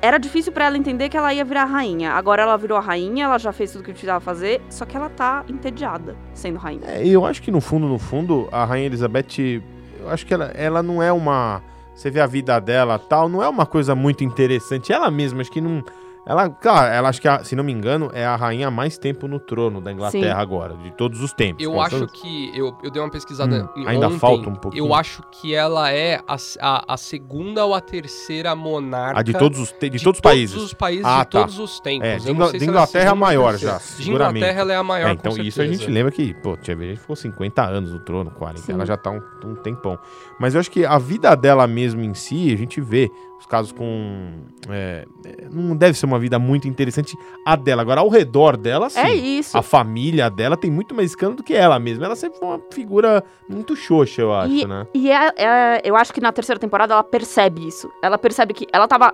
era 0.00 0.18
difícil 0.18 0.50
pra 0.50 0.64
ela 0.64 0.76
entender 0.76 1.08
que 1.08 1.16
ela 1.16 1.32
ia 1.32 1.44
virar 1.44 1.66
rainha. 1.66 2.10
Agora 2.14 2.42
ela 2.42 2.56
virou 2.58 2.76
a 2.76 2.80
rainha, 2.80 3.26
ela 3.26 3.38
já 3.38 3.52
fez 3.52 3.70
tudo 3.70 3.82
o 3.82 3.84
que 3.84 3.92
precisava 3.92 4.18
fazer, 4.18 4.60
só 4.68 4.84
que 4.84 4.96
ela 4.96 5.08
tá 5.08 5.44
entediada 5.48 6.16
sendo 6.34 6.58
rainha. 6.58 6.82
É, 6.86 7.06
eu 7.06 7.24
acho 7.24 7.40
que 7.40 7.52
no 7.52 7.60
fundo, 7.60 7.86
no 7.86 8.00
fundo, 8.00 8.48
a 8.50 8.64
Rainha 8.64 8.86
Elizabeth, 8.86 9.62
eu 10.00 10.10
acho 10.10 10.26
que 10.26 10.34
ela, 10.34 10.46
ela 10.54 10.82
não 10.82 11.00
é 11.00 11.12
uma. 11.12 11.62
Você 11.94 12.10
vê 12.10 12.20
a 12.20 12.26
vida 12.26 12.58
dela 12.60 12.98
tal, 12.98 13.28
não 13.28 13.42
é 13.42 13.48
uma 13.48 13.66
coisa 13.66 13.94
muito 13.94 14.24
interessante. 14.24 14.92
Ela 14.92 15.10
mesma, 15.10 15.40
acho 15.40 15.50
que 15.52 15.60
não. 15.60 15.84
Ela, 16.24 16.48
claro, 16.50 16.92
ela 16.92 17.08
acho 17.08 17.20
que, 17.20 17.26
a- 17.26 17.42
se 17.42 17.56
não 17.56 17.64
me 17.64 17.72
engano, 17.72 18.08
é 18.14 18.24
a 18.24 18.36
rainha 18.36 18.70
mais 18.70 18.96
tempo 18.96 19.26
no 19.26 19.40
trono 19.40 19.80
da 19.80 19.90
Inglaterra 19.90 20.36
Sim. 20.36 20.40
agora, 20.40 20.76
de 20.76 20.92
todos 20.92 21.20
os 21.20 21.32
tempos. 21.32 21.64
Eu 21.64 21.80
acho 21.80 21.98
todas- 21.98 22.12
que. 22.12 22.52
Eu, 22.56 22.76
eu 22.80 22.90
dei 22.92 23.02
uma 23.02 23.10
pesquisada 23.10 23.68
Hum, 23.76 23.80
em- 23.82 23.88
ainda 23.88 24.06
ontem. 24.06 24.18
falta 24.20 24.48
um 24.48 24.54
pouquinho. 24.54 24.86
Eu 24.86 24.94
acho 24.94 25.20
que 25.32 25.52
ela 25.52 25.90
é 25.90 26.20
a, 26.28 26.36
a, 26.60 26.94
a 26.94 26.96
segunda 26.96 27.64
ou 27.64 27.74
a 27.74 27.80
terceira 27.80 28.54
monarca. 28.54 29.18
A 29.18 29.22
de 29.24 29.32
todos 29.32 29.58
os, 29.58 29.72
te- 29.72 29.90
de 29.90 29.98
de 29.98 30.04
todos 30.04 30.18
os 30.18 30.20
países. 30.20 30.54
Todos 30.54 30.66
os 30.68 30.74
países 30.74 31.04
Ah, 31.04 31.24
de 31.24 31.30
tá. 31.30 31.40
todos 31.40 31.58
os 31.58 31.80
tempos. 31.80 32.06
É, 32.08 32.14
Eu 32.14 32.18
de 32.20 32.26
não 32.26 32.34
Ingla- 32.34 32.46
sei 32.50 32.58
de 32.60 32.64
é 32.64 32.68
a 32.68 32.70
Inglaterra 32.70 33.02
segunda 33.04 33.12
ou 33.12 33.16
maior 33.16 33.56
já, 33.58 33.78
De. 33.98 34.10
Inglaterra 34.10 34.60
ela 34.60 34.72
é 34.72 34.76
a 34.76 34.82
maior, 34.84 35.08
É, 35.08 35.12
então 35.14 35.32
com 35.34 35.42
isso 35.42 35.60
a 35.60 35.66
gente 35.66 35.90
lembra 35.90 36.12
que, 36.12 36.34
pô, 36.34 36.56
tinha 36.56 36.76
a 36.76 36.80
gente 36.80 37.00
ficou 37.00 37.16
50 37.16 37.64
anos 37.64 37.92
no 37.92 37.98
trono, 37.98 38.30
40. 38.30 38.60
Sim. 38.64 38.72
Ela 38.72 38.86
já 38.86 38.96
tá 38.96 39.10
um, 39.10 39.20
um 39.44 39.54
tempão. 39.56 39.98
Mas 40.38 40.54
eu 40.54 40.60
acho 40.60 40.70
que 40.70 40.84
a 40.86 40.98
vida 40.98 41.34
dela 41.34 41.66
mesmo 41.66 42.00
em 42.00 42.14
si, 42.14 42.52
a 42.54 42.56
gente 42.56 42.80
vê 42.80 43.10
os 43.42 43.46
casos 43.46 43.72
com. 43.72 44.30
é, 44.70 45.04
é, 45.26 45.48
não 45.50 45.76
deve 45.76 45.98
ser 45.98 46.06
uma 46.06 46.18
vida 46.18 46.38
muito 46.38 46.66
interessante 46.68 47.16
a 47.44 47.56
dela. 47.56 47.82
Agora, 47.82 48.00
ao 48.00 48.08
redor 48.08 48.56
dela, 48.56 48.88
sim. 48.88 49.00
É 49.00 49.12
isso. 49.14 49.58
A 49.58 49.62
família 49.62 50.30
dela 50.30 50.56
tem 50.56 50.70
muito 50.70 50.94
mais 50.94 51.10
escândalo 51.10 51.36
do 51.38 51.42
que 51.42 51.52
ela 51.54 51.78
mesma. 51.78 52.06
Ela 52.06 52.14
sempre 52.16 52.38
foi 52.38 52.48
uma 52.48 52.60
figura 52.70 53.22
muito 53.48 53.74
xoxa, 53.76 54.22
eu 54.22 54.32
acho, 54.32 54.52
E- 54.54 54.64
né? 54.66 54.86
E 54.94 55.10
é, 55.10 55.32
é- 55.36 55.80
eu 55.84 55.96
acho 55.96 56.12
que 56.14 56.20
na 56.20 56.30
terceira 56.32 56.58
temporada 56.58 56.94
ela 56.94 57.02
percebe 57.04 57.66
isso. 57.66 57.90
Ela 58.02 58.16
percebe 58.16 58.54
que 58.54 58.66
ela 58.72 58.86
tava 58.86 59.12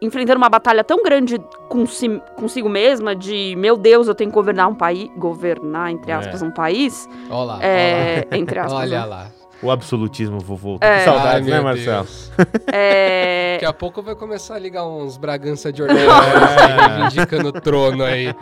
enfrentando 0.00 0.36
uma 0.38 0.48
batalha 0.48 0.84
tão 0.84 1.02
grande 1.02 1.38
consi- 1.68 2.20
consigo 2.36 2.68
mesma 2.68 3.14
de, 3.16 3.54
meu 3.56 3.76
Deus, 3.76 4.06
eu 4.06 4.14
tenho 4.14 4.30
que 4.30 4.34
governar 4.34 4.68
um 4.68 4.74
país, 4.74 5.08
governar, 5.16 5.90
entre 5.90 6.10
É. 6.10 6.14
aspas, 6.14 6.42
um 6.42 6.50
país, 6.50 7.08
Olha 7.30 7.44
lá. 7.44 7.58
é, 7.62 8.26
entre 8.32 8.58
olha 8.60 8.68
lá. 8.68 8.74
aspas, 8.74 8.82
Olha 8.82 9.00
né? 9.00 9.06
lá. 9.06 9.26
O 9.62 9.70
absolutismo 9.70 10.38
vovô. 10.40 10.78
É. 10.80 10.98
Que 10.98 11.04
saudades, 11.04 11.48
Ai, 11.48 11.54
né, 11.54 11.60
Marcelo? 11.60 12.06
É, 12.72 13.54
Daqui 13.54 13.64
a 13.66 13.72
pouco 13.72 14.02
vai 14.02 14.14
começar 14.14 14.56
a 14.56 14.58
ligar 14.58 14.86
uns 14.86 15.16
Bragança 15.16 15.72
de 15.72 15.82
Orleans 15.82 16.08
aí, 16.10 16.88
reivindicando 16.98 17.48
o 17.48 17.52
trono 17.52 18.02
aí. 18.04 18.34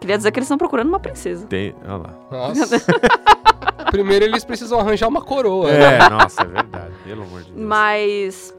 queria 0.00 0.16
dizer 0.16 0.30
que 0.30 0.38
eles 0.38 0.46
estão 0.46 0.56
procurando 0.58 0.88
uma 0.88 1.00
princesa. 1.00 1.46
Tem, 1.46 1.74
olha 1.84 1.96
lá. 1.96 2.14
Nossa. 2.30 2.78
Primeiro 3.90 4.24
eles 4.24 4.44
precisam 4.44 4.78
arranjar 4.80 5.08
uma 5.08 5.20
coroa. 5.20 5.70
né? 5.70 5.96
É, 5.98 6.08
nossa, 6.08 6.42
é 6.42 6.46
verdade. 6.46 6.92
Pelo 7.04 7.22
amor 7.24 7.42
de 7.42 7.52
Deus. 7.52 7.66
Mas 7.66 8.54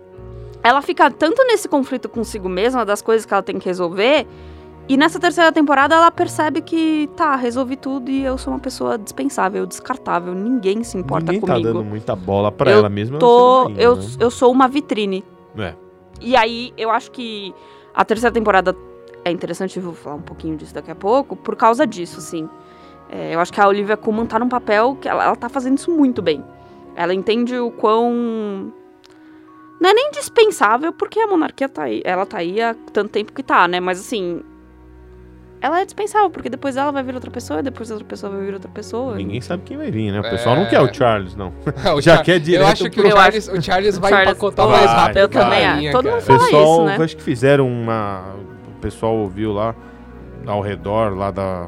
ela 0.61 0.81
fica 0.81 1.09
tanto 1.09 1.43
nesse 1.45 1.67
conflito 1.67 2.07
consigo 2.07 2.47
mesma, 2.47 2.85
das 2.85 3.01
coisas 3.01 3.25
que 3.25 3.33
ela 3.33 3.41
tem 3.41 3.57
que 3.57 3.65
resolver, 3.65 4.27
e 4.87 4.97
nessa 4.97 5.19
terceira 5.19 5.51
temporada 5.51 5.95
ela 5.95 6.11
percebe 6.11 6.61
que, 6.61 7.09
tá, 7.15 7.35
resolvi 7.35 7.75
tudo 7.77 8.11
e 8.11 8.23
eu 8.23 8.37
sou 8.37 8.53
uma 8.53 8.59
pessoa 8.59 8.97
dispensável, 8.97 9.65
descartável, 9.65 10.33
ninguém 10.35 10.83
se 10.83 10.97
importa 10.97 11.31
Ninguém 11.31 11.41
tá 11.47 11.53
comigo. 11.53 11.73
dando 11.73 11.83
muita 11.85 12.15
bola 12.15 12.51
pra 12.51 12.71
Eu 12.71 12.79
ela 12.79 12.89
mesma. 12.89 13.17
tô, 13.19 13.69
eu, 13.77 13.95
rainha, 13.95 14.09
eu 14.19 14.29
sou 14.31 14.51
uma 14.51 14.67
vitrine. 14.67 15.23
né? 15.55 15.75
E 16.21 16.35
aí, 16.35 16.73
eu 16.77 16.89
acho 16.89 17.11
que 17.11 17.53
a 17.93 18.05
terceira 18.05 18.33
temporada 18.33 18.75
é 19.25 19.31
interessante, 19.31 19.77
eu 19.77 19.83
vou 19.83 19.93
falar 19.93 20.15
um 20.17 20.21
pouquinho 20.21 20.55
disso 20.57 20.73
daqui 20.73 20.91
a 20.91 20.95
pouco, 20.95 21.35
por 21.35 21.55
causa 21.55 21.85
disso, 21.87 22.19
sim. 22.21 22.47
É, 23.09 23.35
eu 23.35 23.39
acho 23.39 23.51
que 23.53 23.59
a 23.61 23.67
Olivia 23.67 23.95
Colman 23.97 24.25
tá 24.25 24.37
num 24.39 24.49
papel 24.49 24.97
que 24.99 25.07
ela, 25.07 25.23
ela 25.23 25.35
tá 25.35 25.47
fazendo 25.49 25.77
isso 25.77 25.91
muito 25.91 26.21
bem. 26.21 26.43
Ela 26.95 27.13
entende 27.13 27.57
o 27.57 27.71
quão. 27.71 28.71
Não 29.79 29.89
é 29.89 29.93
nem 29.93 30.11
dispensável, 30.11 30.93
porque 30.93 31.19
a 31.19 31.27
monarquia 31.27 31.67
tá 31.67 31.83
aí. 31.83 32.01
Ela 32.05 32.25
tá 32.25 32.37
aí 32.37 32.61
há 32.61 32.73
tanto 32.93 33.09
tempo 33.11 33.33
que 33.33 33.43
tá, 33.43 33.67
né? 33.67 33.79
Mas 33.79 33.99
assim. 33.99 34.41
Ela 35.63 35.79
é 35.79 35.85
dispensável, 35.85 36.29
porque 36.29 36.49
depois 36.49 36.75
ela 36.75 36.91
vai 36.91 37.01
vir 37.03 37.15
outra 37.15 37.31
pessoa, 37.31 37.63
depois 37.63 37.89
outra 37.89 38.05
pessoa 38.05 38.33
vai 38.35 38.45
vir 38.45 38.53
outra 38.53 38.69
pessoa. 38.69 39.15
Ninguém 39.15 39.39
sabe 39.39 39.63
quem 39.65 39.77
vai 39.77 39.89
vir, 39.89 40.11
né? 40.11 40.19
O 40.19 40.25
É. 40.25 40.29
pessoal 40.29 40.57
não 40.57 40.65
quer 40.65 40.81
o 40.81 40.93
Charles, 40.93 41.35
não. 41.37 41.53
O 41.95 42.01
Já 42.03 42.17
Char- 42.17 42.23
quer 42.23 42.39
direto 42.41 42.61
Eu 42.63 42.67
acho 42.67 42.83
que 42.89 42.99
pro- 43.01 43.07
o 43.07 43.11
Charles, 43.11 43.47
o 43.47 43.61
Charles 43.61 43.97
vai 43.97 44.11
Charles- 44.11 44.29
empacotar 44.31 44.67
Vai, 44.67 44.77
mais 44.85 44.91
rápido. 44.91 45.17
eu 45.19 45.29
também 45.29 45.65
acho. 45.65 45.91
Todo 45.93 46.05
mundo 46.09 46.17
O 46.17 46.21
fala 46.21 46.39
pessoal, 46.39 46.63
isso, 46.75 46.83
né? 46.85 46.97
acho 47.05 47.15
que 47.17 47.23
fizeram 47.23 47.67
uma. 47.67 48.35
O 48.75 48.81
pessoal 48.81 49.15
ouviu 49.15 49.53
lá 49.53 49.73
ao 50.45 50.59
redor 50.59 51.15
lá 51.17 51.31
da 51.31 51.67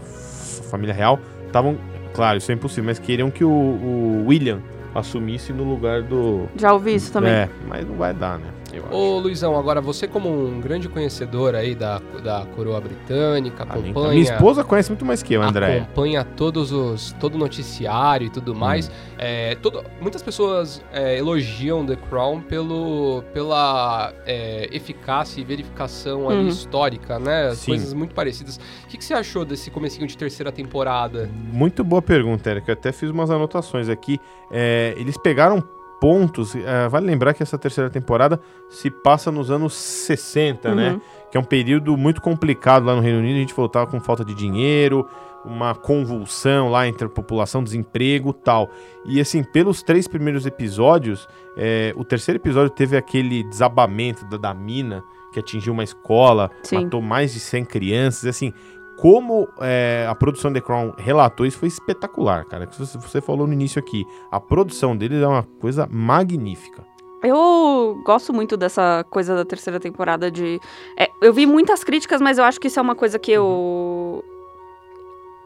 família 0.70 0.94
real. 0.94 1.18
Estavam, 1.48 1.78
claro, 2.14 2.38
isso 2.38 2.52
é 2.52 2.56
impossível, 2.56 2.84
mas 2.84 3.00
queriam 3.00 3.32
que 3.32 3.46
o, 3.46 3.50
o 3.50 4.26
William 4.28 4.60
assumisse 4.94 5.54
no 5.54 5.64
lugar 5.64 6.02
do. 6.02 6.50
Já 6.58 6.74
ouvi 6.74 6.96
isso 6.96 7.14
também. 7.14 7.32
É, 7.32 7.50
mas 7.66 7.88
não 7.88 7.96
vai 7.96 8.14
dar, 8.14 8.40
né? 8.40 8.48
Eu 8.76 8.84
acho. 8.86 8.94
Ô 8.94 9.20
Luizão, 9.20 9.58
agora 9.58 9.80
você 9.82 10.08
como 10.08 10.30
um 10.30 10.60
grande 10.60 10.90
conhecedor 10.90 11.56
aí 11.56 11.74
da, 11.76 12.00
da 12.24 12.46
coroa 12.56 12.80
britânica, 12.82 13.64
Ah, 13.70 13.76
nem- 13.76 13.92
acompanha... 13.92 14.10
Minha 14.10 14.24
esposa 14.24 14.64
conhece 14.64 14.90
muito 14.90 15.06
mais 15.06 15.24
que 15.24 15.34
eu, 15.34 15.42
André. 15.42 15.78
acompanha 15.80 16.24
todos 16.24 16.72
os 16.72 17.12
todo 17.20 17.36
o 17.36 17.38
noticiário 17.38 18.28
e 18.28 18.30
tudo 18.30 18.54
mais. 18.54 18.88
Hum. 18.90 18.92
É, 19.18 19.56
todo- 19.56 19.84
muitas 20.02 20.22
pessoas 20.22 20.84
é, 20.92 21.18
elogiam 21.18 21.86
The 21.86 21.96
Crown 22.10 22.42
pelo, 22.42 23.24
pela 23.34 24.14
é, 24.26 24.68
eficácia 24.72 25.40
e 25.40 25.44
verificação 25.44 26.30
ali 26.30 26.40
Uhum. 26.44 26.48
histórica, 26.50 27.18
né? 27.20 27.54
Sim. 27.56 27.72
Coisas 27.72 27.94
muito 27.94 28.14
parecidas. 28.14 28.58
O 28.84 28.88
que, 28.88 28.98
que 28.98 29.06
você 29.06 29.14
achou 29.14 29.46
desse 29.46 29.72
comecinho 29.72 30.06
de 30.08 30.18
terceira 30.18 30.52
temporada? 30.52 31.30
Muito 31.52 31.84
boa 31.84 32.02
pergunta, 32.02 32.50
Eric. 32.52 32.68
Eu 32.68 32.74
até 32.74 32.92
fiz 32.92 33.10
umas 33.10 33.30
anotações 33.32 33.88
aqui. 33.90 34.20
É, 34.52 34.94
eles 34.98 35.18
pegaram 35.18 35.64
pontos. 36.00 36.56
é, 36.56 36.88
vale 36.88 37.06
lembrar 37.06 37.34
que 37.34 37.44
essa 37.44 37.58
terceira 37.58 37.90
temporada 37.90 38.40
se 38.70 38.90
passa 38.90 39.32
nos 39.32 39.50
anos 39.52 39.74
60, 39.74 40.76
né? 40.76 40.92
Uhum. 40.92 41.02
Que 41.32 41.38
é 41.38 41.40
um 41.40 41.44
período 41.44 41.98
muito 41.98 42.22
complicado 42.22 42.86
lá 42.86 42.96
no 42.96 43.02
Reino 43.02 43.20
Unido. 43.20 43.36
A 43.36 43.40
gente 43.40 43.54
voltava 43.54 43.88
com 43.88 44.00
falta 44.00 44.24
de 44.24 44.34
dinheiro, 44.34 45.08
uma 45.44 45.76
convulsão 45.76 46.70
lá 46.70 46.88
entre 46.88 47.06
a 47.06 47.10
população, 47.10 47.64
desemprego 47.64 48.34
tal. 48.34 48.70
E 49.06 49.20
assim, 49.20 49.44
pelos 49.44 49.84
três 49.84 50.08
primeiros 50.08 50.46
episódios, 50.46 51.28
é, 51.56 51.94
o 51.96 52.04
terceiro 52.04 52.40
episódio 52.40 52.70
teve 52.70 52.98
aquele 52.98 53.44
desabamento 53.44 54.26
da, 54.26 54.38
da 54.38 54.54
mina 54.54 55.04
que 55.32 55.40
atingiu 55.40 55.74
uma 55.74 55.84
escola, 55.84 56.50
Sim. 56.64 56.86
matou 56.86 57.02
mais 57.02 57.34
de 57.34 57.42
100 57.42 57.66
crianças. 57.66 58.26
Assim, 58.26 58.54
como 58.98 59.48
é, 59.60 60.06
a 60.10 60.16
produção 60.16 60.52
The 60.52 60.62
Crown 60.62 60.94
relatou, 60.98 61.46
isso 61.46 61.58
foi 61.58 61.68
espetacular, 61.68 62.46
cara. 62.46 62.68
Você, 62.72 62.98
você 62.98 63.22
falou 63.22 63.46
no 63.46 63.54
início 63.54 63.80
aqui, 63.80 64.06
a 64.32 64.40
produção 64.40 64.96
deles 64.96 65.22
é 65.22 65.28
uma 65.28 65.44
coisa 65.44 65.88
magnífica. 65.92 66.84
Eu 67.24 68.02
gosto 68.06 68.32
muito 68.34 68.56
dessa 68.56 69.04
coisa 69.10 69.36
da 69.36 69.44
terceira 69.44 69.80
temporada 69.80 70.30
de. 70.30 70.60
é, 70.98 71.10
eu 71.22 71.34
vi 71.34 71.46
muitas 71.46 71.84
críticas, 71.84 72.22
mas 72.22 72.38
eu 72.38 72.44
acho 72.44 72.60
que 72.60 72.68
isso 72.68 72.80
é 72.80 72.82
uma 72.82 72.96
coisa 72.96 73.18
que 73.18 73.32
eu 73.32 74.24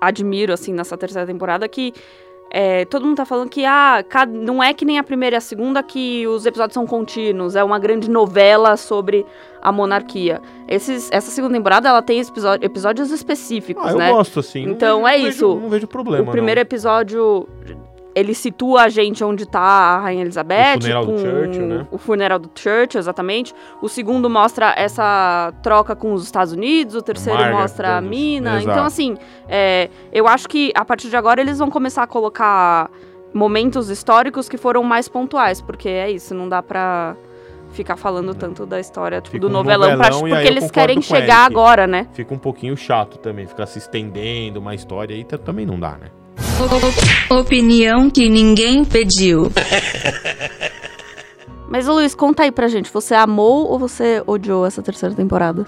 admiro, 0.01 0.53
assim, 0.53 0.73
nessa 0.73 0.97
terceira 0.97 1.25
temporada, 1.25 1.67
que 1.67 1.93
é, 2.51 2.85
todo 2.85 3.05
mundo 3.05 3.17
tá 3.17 3.25
falando 3.25 3.49
que 3.49 3.63
ah, 3.65 4.03
não 4.27 4.61
é 4.61 4.73
que 4.73 4.83
nem 4.85 4.97
a 4.97 5.03
primeira 5.03 5.35
e 5.35 5.37
a 5.37 5.41
segunda 5.41 5.83
que 5.83 6.25
os 6.27 6.45
episódios 6.45 6.73
são 6.73 6.85
contínuos, 6.87 7.55
é 7.55 7.63
uma 7.63 7.77
grande 7.79 8.09
novela 8.09 8.75
sobre 8.77 9.25
a 9.61 9.71
monarquia. 9.71 10.41
Esses, 10.67 11.09
essa 11.11 11.29
segunda 11.31 11.53
temporada 11.53 11.89
ela 11.89 12.01
tem 12.01 12.19
episódio- 12.19 12.65
episódios 12.65 13.11
específicos, 13.11 13.85
Ah, 13.85 13.91
eu 13.91 13.97
né? 13.97 14.11
gosto, 14.11 14.39
assim. 14.39 14.65
Não 14.65 14.73
Então, 14.73 15.03
vejo- 15.03 15.13
é 15.15 15.17
não 15.21 15.27
isso. 15.27 15.47
Vejo, 15.49 15.61
não 15.61 15.69
vejo 15.69 15.87
problema, 15.87 16.27
o 16.29 16.31
primeiro 16.31 16.59
episódio 16.61 17.47
ele 18.19 18.33
situa 18.33 18.83
a 18.83 18.89
gente 18.89 19.23
onde 19.23 19.45
tá 19.47 19.59
a 19.59 19.99
Rainha 19.99 20.21
Elizabeth. 20.23 20.77
O 20.77 20.81
funeral 20.81 21.05
do 21.05 21.11
com 21.11 21.17
Churchill, 21.17 21.65
né? 21.67 21.87
O 21.91 21.97
funeral 21.97 22.39
do 22.39 22.49
Churchill, 22.53 22.99
exatamente. 22.99 23.53
O 23.81 23.87
segundo 23.87 24.29
mostra 24.29 24.73
essa 24.77 25.53
troca 25.63 25.95
com 25.95 26.13
os 26.13 26.23
Estados 26.23 26.53
Unidos. 26.53 26.95
O 26.95 27.01
terceiro 27.01 27.39
Margaret 27.39 27.61
mostra 27.61 27.97
a 27.97 28.01
mina. 28.01 28.57
Exato. 28.57 28.69
Então, 28.69 28.85
assim, 28.85 29.15
é, 29.47 29.89
eu 30.11 30.27
acho 30.27 30.47
que 30.49 30.71
a 30.75 30.83
partir 30.83 31.09
de 31.09 31.15
agora 31.15 31.39
eles 31.39 31.57
vão 31.59 31.69
começar 31.69 32.03
a 32.03 32.07
colocar 32.07 32.89
momentos 33.33 33.89
históricos 33.89 34.49
que 34.49 34.57
foram 34.57 34.83
mais 34.83 35.07
pontuais. 35.07 35.61
Porque 35.61 35.87
é 35.89 36.11
isso, 36.11 36.33
não 36.35 36.49
dá 36.49 36.61
pra 36.61 37.15
ficar 37.71 37.95
falando 37.95 38.33
tanto 38.33 38.65
da 38.65 38.79
história 38.79 39.21
tipo, 39.21 39.39
do 39.39 39.47
um 39.47 39.51
novelão, 39.51 39.95
pra- 39.97 40.09
novelão, 40.09 40.27
e 40.27 40.33
aí 40.33 40.37
porque 40.43 40.47
eles 40.47 40.71
querem 40.71 41.01
chegar 41.01 41.43
Eric. 41.45 41.53
agora, 41.53 41.85
né? 41.87 42.07
Fica 42.13 42.33
um 42.33 42.37
pouquinho 42.39 42.75
chato 42.75 43.17
também, 43.19 43.45
ficar 43.45 43.67
se 43.67 43.77
estendendo 43.77 44.59
uma 44.59 44.73
história 44.73 45.15
aí, 45.15 45.23
também 45.23 45.65
não 45.65 45.79
dá, 45.79 45.91
né? 45.91 46.07
Opinião 47.29 48.09
que 48.09 48.27
ninguém 48.27 48.83
pediu. 48.83 49.51
Mas, 51.69 51.87
Luiz, 51.87 52.15
conta 52.15 52.43
aí 52.43 52.51
pra 52.51 52.67
gente. 52.67 52.91
Você 52.91 53.13
amou 53.13 53.67
ou 53.67 53.77
você 53.77 54.23
odiou 54.25 54.65
essa 54.65 54.81
terceira 54.81 55.15
temporada? 55.15 55.65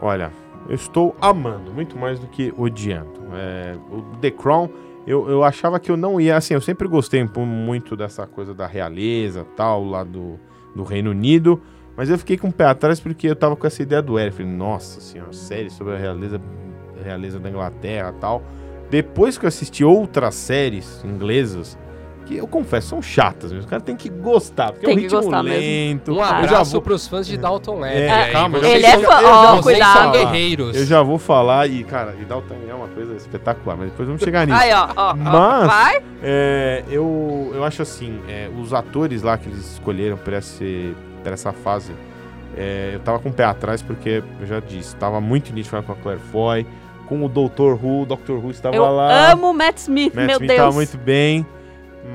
Olha, 0.00 0.32
eu 0.68 0.74
estou 0.74 1.14
amando, 1.20 1.72
muito 1.72 1.98
mais 1.98 2.18
do 2.18 2.26
que 2.28 2.52
odiando. 2.56 3.20
É, 3.34 3.76
o 3.90 4.16
The 4.18 4.30
Crown, 4.30 4.68
eu, 5.06 5.28
eu 5.28 5.44
achava 5.44 5.80
que 5.80 5.90
eu 5.90 5.96
não 5.96 6.20
ia, 6.20 6.36
assim, 6.36 6.54
eu 6.54 6.60
sempre 6.60 6.86
gostei 6.86 7.28
muito 7.36 7.96
dessa 7.96 8.26
coisa 8.26 8.54
da 8.54 8.66
realeza, 8.66 9.44
tal, 9.56 9.84
lá 9.84 10.04
do, 10.04 10.38
do 10.74 10.84
Reino 10.84 11.10
Unido, 11.10 11.60
mas 11.96 12.08
eu 12.08 12.16
fiquei 12.16 12.38
com 12.38 12.48
o 12.48 12.52
pé 12.52 12.66
atrás 12.66 13.00
porque 13.00 13.26
eu 13.26 13.36
tava 13.36 13.56
com 13.56 13.66
essa 13.66 13.82
ideia 13.82 14.00
do 14.00 14.18
Eric. 14.18 14.36
Falei, 14.36 14.52
nossa 14.52 15.00
senhora, 15.00 15.32
série 15.32 15.70
sobre 15.70 15.94
a 15.94 15.98
realeza, 15.98 16.40
realeza 17.04 17.38
da 17.38 17.50
Inglaterra 17.50 18.14
tal. 18.20 18.42
Depois 18.92 19.38
que 19.38 19.46
eu 19.46 19.48
assisti 19.48 19.82
outras 19.82 20.34
séries 20.34 21.02
inglesas, 21.02 21.78
que 22.26 22.36
eu 22.36 22.46
confesso, 22.46 22.88
são 22.90 23.00
chatas 23.00 23.50
mesmo. 23.50 23.60
Os 23.64 23.66
caras 23.70 23.82
têm 23.84 23.96
que 23.96 24.10
gostar, 24.10 24.70
porque 24.72 24.84
Tem 24.84 24.90
é 24.90 24.92
um 24.92 24.96
que 24.98 25.02
ritmo 25.04 25.20
gostar 25.22 25.42
mesmo. 25.42 25.58
lento. 25.60 26.12
Um 26.12 26.14
eu 26.16 26.20
já 26.20 26.38
abraço 26.38 26.72
vou, 26.72 26.82
pros 26.82 27.08
fãs 27.08 27.26
de 27.26 27.38
Dalton 27.38 27.78
Webb. 27.80 27.96
É, 28.00 28.10
aí, 28.12 28.32
calma, 28.32 28.58
Ele 28.58 28.84
é 28.84 28.98
fã- 28.98 29.20
ó, 29.24 29.46
são 29.54 29.62
cuidado. 29.62 30.12
guerreiros. 30.12 30.76
Eu 30.76 30.84
já 30.84 31.02
vou 31.02 31.18
falar 31.18 31.68
e, 31.70 31.82
cara, 31.84 32.14
e 32.20 32.24
Dalton 32.26 32.54
é 32.68 32.74
uma 32.74 32.86
coisa 32.88 33.14
espetacular, 33.16 33.76
mas 33.78 33.88
depois 33.90 34.06
vamos 34.06 34.22
chegar 34.22 34.46
nisso. 34.46 34.60
Aí, 34.60 34.70
ó, 34.74 34.88
ó, 34.94 35.10
ó. 35.12 35.14
Mas- 35.16 35.66
Vai? 35.66 36.02
É, 36.22 36.84
eu, 36.90 37.50
eu 37.54 37.64
acho 37.64 37.80
assim, 37.80 38.20
é, 38.28 38.50
os 38.60 38.74
atores 38.74 39.22
lá 39.22 39.38
que 39.38 39.48
eles 39.48 39.72
escolheram 39.72 40.18
pra, 40.18 40.36
esse, 40.36 40.94
pra 41.24 41.32
essa 41.32 41.50
fase, 41.50 41.92
é, 42.56 42.90
eu 42.94 43.00
tava 43.00 43.18
com 43.20 43.30
o 43.30 43.32
pé 43.32 43.44
atrás 43.44 43.80
porque, 43.80 44.22
eu 44.38 44.46
já 44.46 44.60
disse, 44.60 44.94
tava 44.96 45.18
muito 45.18 45.48
identificado 45.48 45.84
com 45.86 45.92
a 45.92 45.96
Claire 45.96 46.20
Foy, 46.30 46.66
com 47.08 47.24
o 47.24 47.28
Dr. 47.28 47.74
Who, 47.82 48.02
o 48.02 48.06
Dr. 48.06 48.32
Who 48.32 48.50
estava 48.50 48.74
Eu 48.76 48.84
lá. 48.90 49.32
amo 49.32 49.52
Matt 49.52 49.78
Smith, 49.78 50.14
Matt 50.14 50.26
meu 50.26 50.36
Smith 50.36 50.48
Deus. 50.48 50.60
tava 50.60 50.72
muito 50.72 50.98
bem, 50.98 51.46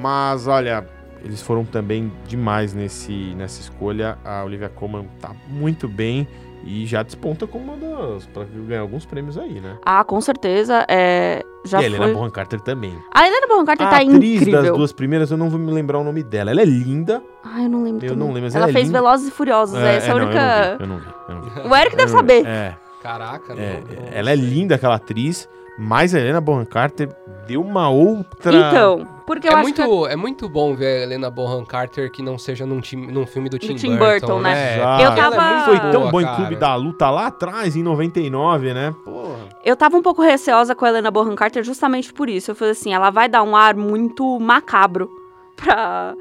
mas 0.01 0.47
olha, 0.47 0.85
eles 1.23 1.41
foram 1.41 1.65
também 1.65 2.11
demais 2.27 2.73
nesse, 2.73 3.33
nessa 3.35 3.61
escolha. 3.61 4.17
A 4.23 4.43
Olivia 4.43 4.69
Colman 4.69 5.07
tá 5.19 5.31
muito 5.47 5.87
bem 5.87 6.27
e 6.63 6.85
já 6.85 7.01
desponta 7.03 7.47
como 7.47 7.71
uma 7.73 7.77
das. 7.77 8.25
pra 8.25 8.43
ganhar 8.43 8.81
alguns 8.81 9.05
prêmios 9.05 9.37
aí, 9.37 9.59
né? 9.61 9.77
Ah, 9.85 10.03
com 10.03 10.19
certeza. 10.19 10.85
É, 10.89 11.41
já 11.65 11.79
e 11.81 11.83
a 11.83 11.85
Helena 11.85 12.05
foi. 12.05 12.13
Bonham 12.13 12.29
Carter 12.29 12.59
também. 12.59 12.93
A 13.13 13.25
Helena 13.27 13.47
Bonham 13.47 13.65
Carter 13.65 13.87
a 13.87 13.89
tá 13.89 13.95
atriz 13.97 14.41
incrível. 14.41 14.61
das 14.63 14.71
duas 14.75 14.91
primeiras, 14.91 15.31
eu 15.31 15.37
não 15.37 15.49
vou 15.49 15.59
me 15.59 15.71
lembrar 15.71 15.99
o 15.99 16.03
nome 16.03 16.23
dela. 16.23 16.51
Ela 16.51 16.61
é 16.61 16.65
linda. 16.65 17.21
Ah, 17.43 17.63
eu 17.63 17.69
não 17.69 17.83
lembro. 17.83 18.05
Eu 18.05 18.09
também. 18.09 18.17
não 18.17 18.27
lembro, 18.27 18.41
mas 18.43 18.55
Ela 18.55 18.65
ela 18.65 18.71
é 18.71 18.73
fez 18.73 18.87
linda. 18.87 18.99
Velozes 18.99 19.27
e 19.27 19.31
Furiosos. 19.31 19.77
É, 19.79 19.95
essa 19.97 20.07
é 20.07 20.11
a 20.11 20.15
não, 20.15 20.25
única. 20.25 20.77
eu 20.79 20.87
não 20.87 20.97
vi, 20.97 21.05
eu 21.29 21.35
não 21.35 21.41
vi. 21.41 21.47
Eu 21.49 21.55
não 21.55 21.63
vi. 21.63 21.69
O 21.69 21.75
Eric 21.75 21.95
deve 21.95 22.11
Eu 22.11 22.15
saber. 22.15 22.45
É, 22.45 22.75
Caraca, 23.01 23.53
é, 23.53 23.81
não, 23.81 24.03
não 24.03 24.09
ela 24.11 24.31
é 24.31 24.35
linda, 24.35 24.75
aquela 24.75 24.95
atriz, 24.95 25.47
mas 25.77 26.13
a 26.15 26.19
Helena 26.19 26.41
Bonham 26.41 26.65
Carter 26.65 27.09
deu 27.45 27.61
uma 27.61 27.89
outra. 27.89 28.51
Então, 28.69 29.07
porque 29.25 29.47
eu 29.47 29.51
É 29.51 29.55
acho 29.55 29.63
muito, 29.63 30.07
é 30.07 30.15
muito 30.15 30.49
bom 30.49 30.73
ver 30.75 30.85
a 31.01 31.03
Helena 31.03 31.29
Bonham 31.29 31.63
Carter 31.63 32.11
que 32.11 32.23
não 32.23 32.37
seja 32.37 32.65
num, 32.65 32.81
tim- 32.81 33.07
num 33.11 33.25
filme 33.27 33.47
do 33.49 33.59
Tim, 33.59 33.75
Tim 33.75 33.95
Burton, 33.95 34.27
Burton, 34.27 34.39
né? 34.41 34.53
né? 34.53 34.75
Exato. 34.77 35.01
Eu 35.03 35.05
ela 35.05 35.13
é 35.13 35.21
tava- 35.21 35.49
muito 35.53 35.65
Foi 35.65 35.79
boa, 35.79 35.91
tão 35.91 36.09
bom 36.11 36.21
em. 36.21 36.35
Clube 36.35 36.55
da 36.55 36.75
Luta 36.75 37.09
lá 37.09 37.27
atrás, 37.27 37.75
em 37.75 37.83
99, 37.83 38.73
né? 38.73 38.93
Porra. 39.05 39.37
que 39.61 39.69
eu 39.69 39.75
tava 39.75 39.95
um 39.97 40.01
pouco 40.01 40.21
receosa 40.21 40.73
com 40.73 40.85
a 40.85 40.89
Helena 40.89 41.11
Bonham 41.11 41.35
Carter 41.35 41.63
justamente 41.63 42.11
por 42.11 42.27
isso. 42.29 42.49
Eu 42.51 42.55
falei 42.55 42.71
assim, 42.71 42.93
ela 42.93 43.09
vai 43.11 43.29
dar 43.29 43.43
um 43.43 43.55
ar 43.55 43.75
muito 43.75 44.39
macabro 44.39 45.09
pra, 45.55 46.15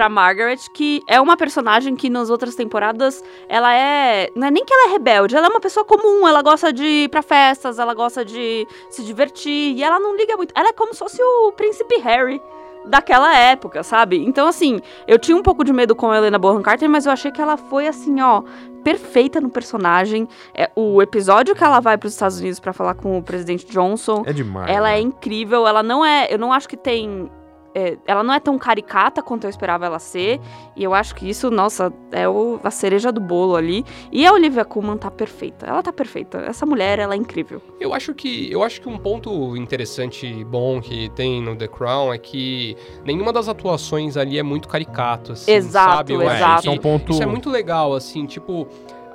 pra 0.00 0.08
Margaret, 0.08 0.56
que 0.72 1.02
é 1.06 1.20
uma 1.20 1.36
personagem 1.36 1.94
que 1.94 2.08
nas 2.08 2.30
outras 2.30 2.54
temporadas 2.54 3.22
ela 3.50 3.74
é. 3.76 4.30
Não 4.34 4.46
é 4.46 4.50
nem 4.50 4.64
que 4.64 4.72
ela 4.72 4.88
é 4.88 4.92
rebelde, 4.92 5.36
ela 5.36 5.46
é 5.46 5.50
uma 5.50 5.60
pessoa 5.60 5.84
comum, 5.84 6.26
ela 6.26 6.40
gosta 6.40 6.72
de 6.72 6.82
ir 7.04 7.10
pra 7.10 7.20
festas, 7.20 7.78
ela 7.78 7.92
gosta 7.92 8.24
de 8.24 8.66
se 8.88 9.04
divertir, 9.04 9.76
e 9.76 9.82
ela 9.82 10.00
não 10.00 10.16
liga 10.16 10.38
muito. 10.38 10.54
Ela 10.56 10.70
é 10.70 10.72
como 10.72 10.94
se 10.94 11.00
fosse 11.00 11.22
o 11.22 11.52
príncipe 11.52 11.98
Harry. 11.98 12.40
Daquela 12.86 13.36
época, 13.36 13.82
sabe? 13.82 14.24
Então, 14.24 14.48
assim, 14.48 14.80
eu 15.06 15.18
tinha 15.18 15.36
um 15.36 15.42
pouco 15.42 15.62
de 15.62 15.70
medo 15.70 15.94
com 15.94 16.10
a 16.10 16.16
Helena 16.16 16.38
Bonham 16.38 16.62
Carter, 16.62 16.88
mas 16.88 17.04
eu 17.04 17.12
achei 17.12 17.30
que 17.30 17.42
ela 17.42 17.58
foi, 17.58 17.86
assim, 17.86 18.22
ó, 18.22 18.42
perfeita 18.82 19.38
no 19.38 19.50
personagem. 19.50 20.26
É, 20.54 20.70
o 20.74 21.02
episódio 21.02 21.54
que 21.54 21.62
ela 21.62 21.78
vai 21.78 21.98
para 21.98 22.06
os 22.06 22.14
Estados 22.14 22.40
Unidos 22.40 22.58
para 22.58 22.72
falar 22.72 22.94
com 22.94 23.18
o 23.18 23.22
presidente 23.22 23.66
Johnson, 23.66 24.22
É 24.24 24.32
demais. 24.32 24.70
ela 24.70 24.88
né? 24.88 24.96
é 24.96 25.00
incrível. 25.02 25.66
Ela 25.66 25.82
não 25.82 26.02
é, 26.02 26.32
eu 26.32 26.38
não 26.38 26.54
acho 26.54 26.66
que 26.66 26.76
tem, 26.76 27.30
é, 27.74 27.96
ela 28.06 28.22
não 28.22 28.34
é 28.34 28.40
tão 28.40 28.58
caricata 28.58 29.22
quanto 29.22 29.44
eu 29.44 29.50
esperava 29.50 29.86
ela 29.86 29.98
ser. 29.98 30.40
E 30.76 30.82
eu 30.82 30.92
acho 30.94 31.14
que 31.14 31.28
isso, 31.28 31.50
nossa, 31.50 31.92
é 32.10 32.28
o- 32.28 32.58
a 32.64 32.70
cereja 32.70 33.12
do 33.12 33.20
bolo 33.20 33.54
ali. 33.56 33.84
E 34.10 34.26
a 34.26 34.32
Olivia 34.32 34.64
Colman 34.64 34.96
tá 34.96 35.10
perfeita. 35.10 35.66
Ela 35.66 35.82
tá 35.82 35.92
perfeita. 35.92 36.38
Essa 36.38 36.66
mulher, 36.66 36.98
ela 36.98 37.14
é 37.14 37.16
incrível. 37.16 37.60
Eu 37.78 37.94
acho 37.94 38.14
que 38.14 38.50
eu 38.50 38.62
acho 38.62 38.80
que 38.80 38.88
um 38.88 38.98
ponto 38.98 39.56
interessante 39.56 40.26
e 40.26 40.44
bom 40.44 40.80
que 40.80 41.08
tem 41.10 41.40
no 41.42 41.54
The 41.54 41.68
Crown 41.68 42.12
é 42.12 42.18
que 42.18 42.76
nenhuma 43.04 43.32
das 43.32 43.48
atuações 43.48 44.16
ali 44.16 44.38
é 44.38 44.42
muito 44.42 44.68
caricato, 44.68 45.32
assim, 45.32 45.52
Exato, 45.52 45.90
sabe? 45.96 46.12
Eu 46.14 46.22
É, 46.22 46.26
acho 46.26 46.36
exato. 46.36 46.58
isso 46.60 46.68
é 46.68 46.70
um 46.72 46.98
que 46.98 47.12
isso 47.12 47.22
é 47.22 47.26
muito 47.26 47.50
legal, 47.50 47.94
assim, 47.94 48.26
tipo 48.26 48.66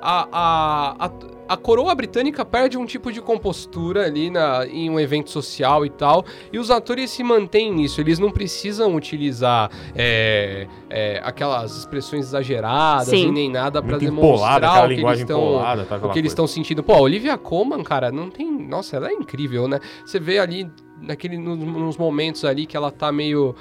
a, 0.01 0.27
a, 0.31 1.05
a, 1.05 1.11
a 1.47 1.57
coroa 1.57 1.93
britânica 1.93 2.43
perde 2.43 2.77
um 2.77 2.85
tipo 2.85 3.11
de 3.11 3.21
compostura 3.21 4.05
ali 4.05 4.29
na, 4.29 4.65
em 4.65 4.89
um 4.89 4.99
evento 4.99 5.29
social 5.29 5.85
e 5.85 5.89
tal, 5.89 6.25
e 6.51 6.59
os 6.59 6.71
atores 6.71 7.11
se 7.11 7.23
mantêm 7.23 7.71
nisso, 7.71 8.01
eles 8.01 8.19
não 8.19 8.31
precisam 8.31 8.95
utilizar 8.95 9.69
é, 9.95 10.67
é, 10.89 11.21
aquelas 11.23 11.77
expressões 11.77 12.25
exageradas 12.25 13.09
Sim. 13.09 13.27
e 13.27 13.31
nem 13.31 13.49
nada 13.49 13.79
empolada, 13.79 13.97
demonstrar 13.99 14.85
o 14.85 14.87
que 14.87 15.01
eles 15.01 15.19
estão 15.19 15.39
empolada, 15.39 15.85
tá, 15.85 15.97
o 15.97 16.09
que 16.09 16.19
eles 16.19 16.31
estão 16.31 16.47
sentindo. 16.47 16.83
Pô, 16.83 16.93
a 16.93 17.01
Olivia 17.01 17.37
Colman, 17.37 17.83
cara, 17.83 18.11
não 18.11 18.29
tem. 18.29 18.51
Nossa, 18.51 18.97
ela 18.97 19.09
é 19.09 19.13
incrível, 19.13 19.67
né? 19.67 19.79
Você 20.05 20.19
vê 20.19 20.39
ali 20.39 20.69
naquele, 21.01 21.37
nos, 21.37 21.57
nos 21.59 21.97
momentos 21.97 22.45
ali 22.45 22.65
que 22.65 22.75
ela 22.75 22.91
tá 22.91 23.11
meio. 23.11 23.55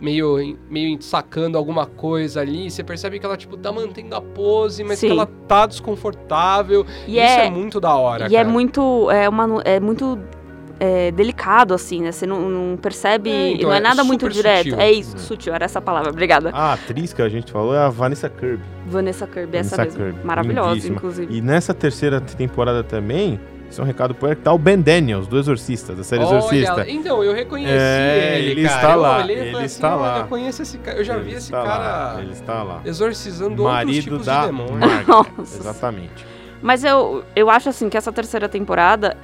Meio, 0.00 0.56
meio 0.68 1.00
sacando 1.02 1.58
alguma 1.58 1.86
coisa 1.86 2.40
ali. 2.40 2.70
Você 2.70 2.82
percebe 2.82 3.18
que 3.18 3.26
ela, 3.26 3.36
tipo, 3.36 3.56
tá 3.56 3.70
mantendo 3.70 4.14
a 4.16 4.20
pose, 4.20 4.82
mas 4.82 4.98
Sim. 4.98 5.06
que 5.08 5.12
ela 5.12 5.26
tá 5.46 5.66
desconfortável. 5.66 6.86
E 7.06 7.12
Isso 7.18 7.20
é, 7.20 7.46
é, 7.46 7.50
muito 7.50 7.80
da 7.80 7.94
hora, 7.94 8.24
e 8.30 8.34
é 8.36 8.38
cara. 8.40 8.48
muito. 8.48 9.10
É, 9.10 9.28
uma, 9.28 9.62
é 9.64 9.78
muito. 9.80 10.18
é, 10.82 11.10
delicado, 11.10 11.74
assim, 11.74 12.00
né? 12.00 12.10
Você 12.10 12.26
não, 12.26 12.48
não 12.48 12.76
percebe. 12.78 13.28
É, 13.30 13.50
então, 13.52 13.68
não 13.68 13.74
é 13.74 13.78
é 13.78 13.80
nada 13.80 14.02
muito 14.02 14.26
direto. 14.30 14.70
sutil. 14.70 14.80
É 14.80 14.90
isso, 14.90 15.14
É. 15.14 15.18
sutil, 15.18 15.54
era 15.54 15.66
essa 15.66 15.78
palavra. 15.80 16.10
Obrigada. 16.10 16.48
A 16.54 16.72
atriz 16.72 17.12
que 17.12 17.20
a 17.20 17.28
gente 17.28 17.52
falou 17.52 17.74
é 17.74 17.78
a 17.78 17.90
Vanessa 17.90 18.30
Kirby. 18.30 18.62
Vanessa 18.86 19.26
Kirby, 19.26 19.58
essa 19.58 19.76
Vanessa 19.76 19.98
mesmo. 19.98 20.12
Kirby, 20.14 20.26
Maravilhosa, 20.26 20.68
lindíssima. 20.70 20.96
inclusive. 20.96 21.36
E 21.36 21.42
nessa 21.42 21.74
terceira 21.74 22.18
temporada 22.20 22.82
também, 22.82 23.38
isso 23.70 23.80
é 23.80 23.84
um 23.84 23.86
recado 23.86 24.14
pro 24.14 24.28
Eric, 24.28 24.42
tá 24.42 24.52
o 24.52 24.58
Ben 24.58 24.80
Daniels, 24.80 25.26
do 25.26 25.38
Exorcista, 25.38 25.94
da 25.94 26.02
série 26.04 26.22
Olha, 26.24 26.36
Exorcista. 26.38 26.90
então, 26.90 27.22
eu 27.24 27.32
reconheci 27.32 27.72
É, 27.72 28.38
ele, 28.38 28.50
ele 28.50 28.62
cara. 28.64 28.76
está 28.76 28.92
Eu 28.92 29.00
lá, 29.00 29.18
olhei 29.18 29.36
ele 29.38 29.50
falei 29.52 29.66
está 29.66 29.88
assim, 29.94 30.02
lá. 30.02 30.12
"Olha, 30.14 30.20
Eu 30.22 30.26
conheço 30.26 30.62
esse 30.62 30.78
cara. 30.78 30.98
Eu 30.98 31.04
já 31.04 31.14
Ele 31.14 31.22
vi 31.24 31.34
esse 31.34 31.52
cara 31.52 31.68
Lá, 32.14 32.16
ele 32.20 32.32
está 32.32 32.62
lá. 32.62 32.80
exorcizando 32.84 33.62
outros 33.62 33.84
Marido 33.86 34.02
tipos 34.02 34.26
da 34.26 34.40
de 34.40 34.46
demônios. 34.46 35.54
Exatamente. 35.56 36.26
Mas 36.60 36.84
eu, 36.84 37.24
eu 37.34 37.48
acho 37.48 37.68
assim 37.68 37.88
que 37.88 37.96
essa 37.96 38.12
terceira 38.12 38.48
temporada. 38.48 39.16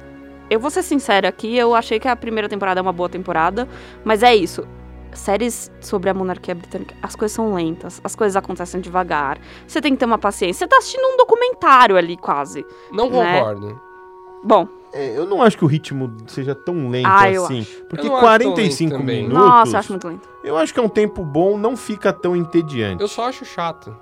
Eu 0.49 0.61
vou 0.61 0.71
ser 0.71 0.81
sincera 0.81 1.27
aqui, 1.27 1.57
eu 1.57 1.75
achei 1.75 1.99
que 1.99 2.07
a 2.07 2.15
primeira 2.15 2.47
temporada 2.47 2.79
é 2.79 2.81
uma 2.81 2.93
boa 2.93 3.09
temporada, 3.09 3.67
mas 4.05 4.23
é 4.23 4.33
isso. 4.33 4.65
Séries 5.11 5.69
sobre 5.81 6.09
a 6.09 6.13
monarquia 6.13 6.55
britânica, 6.55 6.95
as 7.01 7.15
coisas 7.17 7.35
são 7.35 7.53
lentas, 7.53 7.99
as 8.03 8.15
coisas 8.15 8.35
acontecem 8.35 8.79
devagar. 8.79 9.39
Você 9.67 9.81
tem 9.81 9.91
que 9.93 9.97
ter 9.99 10.05
uma 10.05 10.17
paciência. 10.17 10.59
Você 10.65 10.67
tá 10.67 10.77
assistindo 10.77 11.03
um 11.05 11.17
documentário 11.17 11.97
ali, 11.97 12.15
quase. 12.15 12.65
Não 12.93 13.09
Né? 13.09 13.39
concordo. 13.39 13.81
Bom, 14.47 14.65
É, 14.93 15.17
eu 15.17 15.25
não 15.25 15.41
acho 15.43 15.57
que 15.57 15.65
o 15.65 15.67
ritmo 15.67 16.11
seja 16.27 16.55
tão 16.55 16.87
lento 16.89 17.05
Ah, 17.11 17.29
eu 17.29 17.43
assim. 17.43 17.59
acho. 17.59 17.83
Porque 17.89 18.07
Eu 18.07 18.11
não 18.11 18.17
acho 18.17 18.39
tão 18.39 18.53
45 18.53 18.89
lento 18.93 18.99
também. 19.01 19.23
minutos. 19.23 19.43
nossa, 19.47 19.71
eu 19.75 19.79
acho 19.79 19.91
muito 19.91 20.07
lento. 20.07 20.29
eu 20.43 20.57
acho 20.57 20.73
que 20.73 20.79
é 20.79 20.83
um 20.83 20.87
tempo 20.89 21.23
bom, 21.25 21.57
não 21.57 21.75
fica 21.75 22.13
tão 22.13 22.33
entediante. 22.35 23.01
Eu 23.01 23.07
só 23.09 23.27
acho 23.27 23.43
chato. 23.43 23.93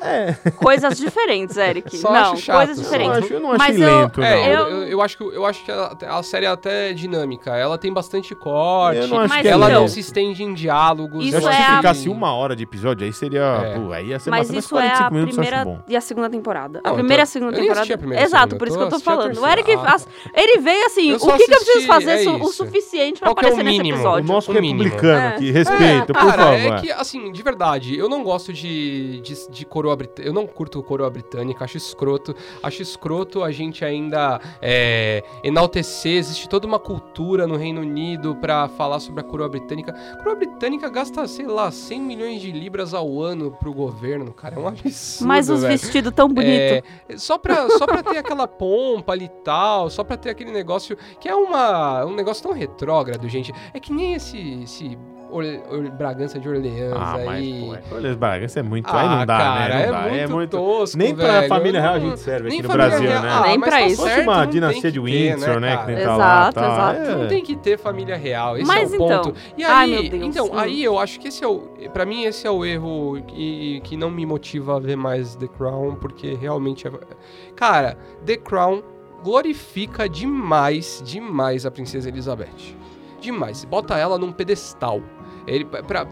É, 0.00 0.34
Coisas 0.56 0.96
diferentes, 0.98 1.56
Eric. 1.56 1.96
Só 1.96 2.12
não, 2.12 2.32
acho 2.32 2.42
chato, 2.42 2.56
coisas 2.56 2.76
só. 2.76 2.82
eu, 2.82 2.86
diferentes. 2.86 3.18
acho, 3.24 3.32
eu 3.32 3.40
não 3.40 3.48
Mas 3.56 3.62
achei 3.62 3.84
eu- 3.84 4.00
lento, 4.00 4.20
não. 4.20 4.26
É, 4.26 4.46
eu, 4.48 4.52
Eu- 4.60 4.68
eu, 4.68 4.88
eu 4.88 5.02
acho 5.02 5.16
que, 5.16 5.22
eu 5.24 5.46
acho 5.46 5.64
que 5.64 5.70
a, 5.72 5.96
a 6.08 6.22
série 6.22 6.46
até 6.46 6.90
é 6.90 6.92
dinâmica. 6.92 7.56
Ela 7.56 7.78
tem 7.78 7.92
bastante 7.92 8.34
corte. 8.34 9.00
Eu 9.00 9.08
não 9.08 9.18
acho 9.20 9.28
Mas 9.28 9.42
que 9.42 9.48
é 9.48 9.50
ela 9.50 9.66
então- 9.68 9.80
não 9.82 9.88
se 9.88 10.00
estende 10.00 10.42
em 10.42 10.52
diálogos. 10.54 11.24
Isso 11.24 11.34
Eu 11.36 11.38
acho 11.38 11.48
que 11.48 11.54
é 11.54 11.66
se 11.66 11.72
a- 11.72 11.76
ficasse 11.76 12.08
uma 12.08 12.34
hora 12.34 12.54
de 12.54 12.62
episódio, 12.64 13.06
aí 13.06 13.12
seria. 13.12 13.40
É. 13.64 13.78
Pô, 13.78 13.92
aí 13.92 14.08
ia 14.08 14.18
ser 14.18 14.30
Mas 14.30 14.48
massa. 14.48 14.58
isso 14.58 14.78
é 14.78 14.86
a 14.86 14.90
45 15.10 15.14
minutos 15.14 15.36
eu 15.36 15.42
acho 15.42 15.50
primeira 15.52 15.84
e 15.88 15.96
a 15.96 16.00
segunda 16.00 16.30
temporada. 16.30 16.80
Não, 16.84 16.90
a 16.90 16.92
eu 16.92 16.98
primeira 16.98 17.22
e 17.22 17.24
a 17.24 17.26
segunda 17.26 17.52
eu 17.56 17.60
temporada. 17.62 17.94
a 17.94 17.98
primeira 17.98 18.24
Exato, 18.24 18.42
segunda, 18.42 18.58
por 18.58 18.68
isso 18.68 18.76
eu 18.76 18.80
que 18.88 18.94
eu 18.94 18.98
tô 18.98 19.04
falando. 19.04 19.38
O. 19.40 19.46
Eric, 19.46 19.72
Ah, 19.72 19.96
ele 20.34 20.58
veio 20.58 20.86
assim, 20.86 21.10
Eu 21.10 21.16
o 21.16 21.20
que, 21.36 21.46
que 21.46 21.54
eu 21.54 21.58
preciso 21.58 21.86
fazer 21.86 22.24
é 22.24 22.28
o 22.30 22.48
suficiente 22.52 23.18
pra 23.20 23.28
Qual 23.28 23.36
que 23.36 23.46
é 23.46 23.48
o 23.48 23.52
aparecer 23.52 23.64
nesse? 23.82 23.92
O 23.92 23.94
episódio? 23.94 24.28
nosso 24.28 24.50
o 24.50 24.54
mínimo. 24.54 24.82
republicano 24.82 25.18
É. 25.20 25.28
aqui, 25.28 25.50
respeito, 25.50 26.12
por 26.12 26.22
favor. 26.32 26.52
é 26.54 26.80
que, 26.80 26.90
assim, 26.92 27.32
de 27.32 27.42
verdade, 27.42 27.96
eu 27.96 28.08
não 28.08 28.22
gosto 28.22 28.52
de, 28.52 29.20
de, 29.20 29.50
de 29.50 29.64
coroa 29.86 29.96
britânica. 29.96 30.28
Eu 30.28 30.32
não 30.32 30.46
curto 30.46 30.82
coroa 30.82 31.08
britânica, 31.08 31.64
acho 31.64 31.76
escroto. 31.76 32.34
Acho 32.62 32.82
escroto 32.82 33.42
a 33.42 33.52
gente 33.52 33.84
ainda 33.84 34.40
é, 34.60 35.22
enaltecer. 35.44 36.16
Existe 36.16 36.48
toda 36.48 36.66
uma 36.66 36.78
cultura 36.78 37.46
no 37.46 37.56
Reino 37.56 37.80
Unido 37.80 38.34
pra 38.36 38.68
falar 38.68 38.98
sobre 38.98 39.20
a 39.20 39.24
coroa 39.24 39.48
britânica. 39.48 39.92
A 40.12 40.16
coroa 40.16 40.34
britânica 40.34 40.88
gasta, 40.88 41.26
sei 41.28 41.46
lá, 41.46 41.70
100 41.70 42.00
milhões 42.00 42.40
de 42.40 42.50
libras 42.50 42.94
ao 42.94 43.20
ano 43.20 43.52
pro 43.52 43.72
governo, 43.72 44.32
cara. 44.32 44.56
É 44.56 44.58
um 44.58 44.66
absurdo. 44.66 45.28
Mas 45.28 45.48
os 45.48 45.62
vestidos 45.62 46.12
tão 46.12 46.28
bonitos. 46.28 46.82
É, 47.08 47.16
só, 47.16 47.38
pra, 47.38 47.68
só 47.70 47.86
pra 47.86 48.02
ter 48.02 48.18
aquela 48.18 48.48
pompa 48.48 49.12
ali 49.12 49.26
e 49.26 49.42
tal, 49.44 49.90
só 49.90 50.02
pra 50.02 50.16
ter 50.16 50.30
aquele 50.30 50.50
negócio 50.50 50.96
que 51.20 51.28
é 51.28 51.34
uma, 51.34 52.04
um 52.04 52.14
negócio 52.14 52.42
tão 52.42 52.52
retrógrado, 52.52 53.28
gente. 53.28 53.52
É 53.72 53.78
que 53.80 53.92
nem 53.92 54.14
esse, 54.14 54.62
esse 54.62 54.98
Orle- 55.36 55.90
Bragança 55.90 56.38
de 56.38 56.48
Orleans 56.48 56.92
Ah, 56.96 57.12
mas, 57.24 57.28
aí. 57.28 57.64
pô, 57.66 57.74
é- 57.74 57.82
olha, 57.98 58.14
Bragança 58.16 58.60
é 58.60 58.62
muito. 58.62 58.88
Ah, 58.88 59.00
aí 59.00 59.08
não 59.08 59.26
dá, 59.26 59.38
cara, 59.38 59.74
né? 59.74 59.86
Não 59.86 59.98
é, 60.14 60.26
dá. 60.26 60.34
muito 60.34 60.50
tosco, 60.50 60.96
Nem 60.98 61.14
pra 61.14 61.26
velho. 61.26 61.48
família 61.48 61.80
real 61.80 61.94
a 61.94 61.98
gente 62.00 62.20
serve 62.20 62.48
nem 62.48 62.58
aqui 62.60 62.68
no 62.68 62.72
Brasil, 62.74 63.08
real- 63.08 63.22
né? 63.22 63.28
Ah, 63.30 63.42
Nem 63.42 63.58
mas 63.58 63.68
pra 63.68 63.78
tá 63.78 63.84
isso. 63.86 63.90
Se 63.96 63.96
fosse 64.02 64.14
certo, 64.14 64.28
uma 64.28 64.44
dinastia 64.46 64.90
de 64.92 65.00
ter, 65.00 65.04
Windsor, 65.04 65.60
né? 65.60 65.84
nem 65.86 65.96
tá 66.04 66.16
lá, 66.16 66.48
Exato, 66.48 66.54
tá, 66.54 66.72
exato. 66.72 67.00
é. 67.10 67.14
Não 67.16 67.28
tem 67.28 67.42
que 67.42 67.56
ter 67.56 67.78
família 67.78 68.16
real, 68.16 68.56
esse 68.56 68.66
Mas 68.66 68.92
é 68.92 68.96
o 68.96 68.98
ponto. 68.98 69.28
então- 69.30 69.32
E 69.58 69.64
Ai, 69.64 69.94
aí, 69.94 70.02
meu 70.02 70.10
Deus, 70.10 70.24
então, 70.24 70.46
hum. 70.46 70.58
aí 70.58 70.82
eu 70.84 70.98
acho 70.98 71.20
que 71.20 71.28
esse 71.28 71.44
é 71.44 71.48
o, 71.48 71.68
Pra 71.92 72.04
mim 72.04 72.24
esse 72.24 72.46
é 72.46 72.50
o 72.50 72.64
erro 72.64 73.22
que, 73.26 73.80
que 73.84 73.96
não 73.96 74.10
me 74.10 74.24
motiva 74.26 74.76
a 74.76 74.80
ver 74.80 74.96
mais 74.96 75.36
The 75.36 75.46
Crown, 75.48 75.94
porque 75.96 76.34
realmente 76.34 76.86
é, 76.86 76.90
cara, 77.54 77.96
The 78.24 78.36
Crown 78.36 78.82
glorifica 79.22 80.08
demais, 80.08 81.02
demais 81.04 81.66
a 81.66 81.70
princesa 81.70 82.08
Elizabeth. 82.08 82.76
Demais. 83.20 83.64
Bota 83.64 83.96
ela 83.96 84.18
num 84.18 84.30
pedestal. 84.30 85.00
Ele, 85.46 85.64
pra, 85.64 86.06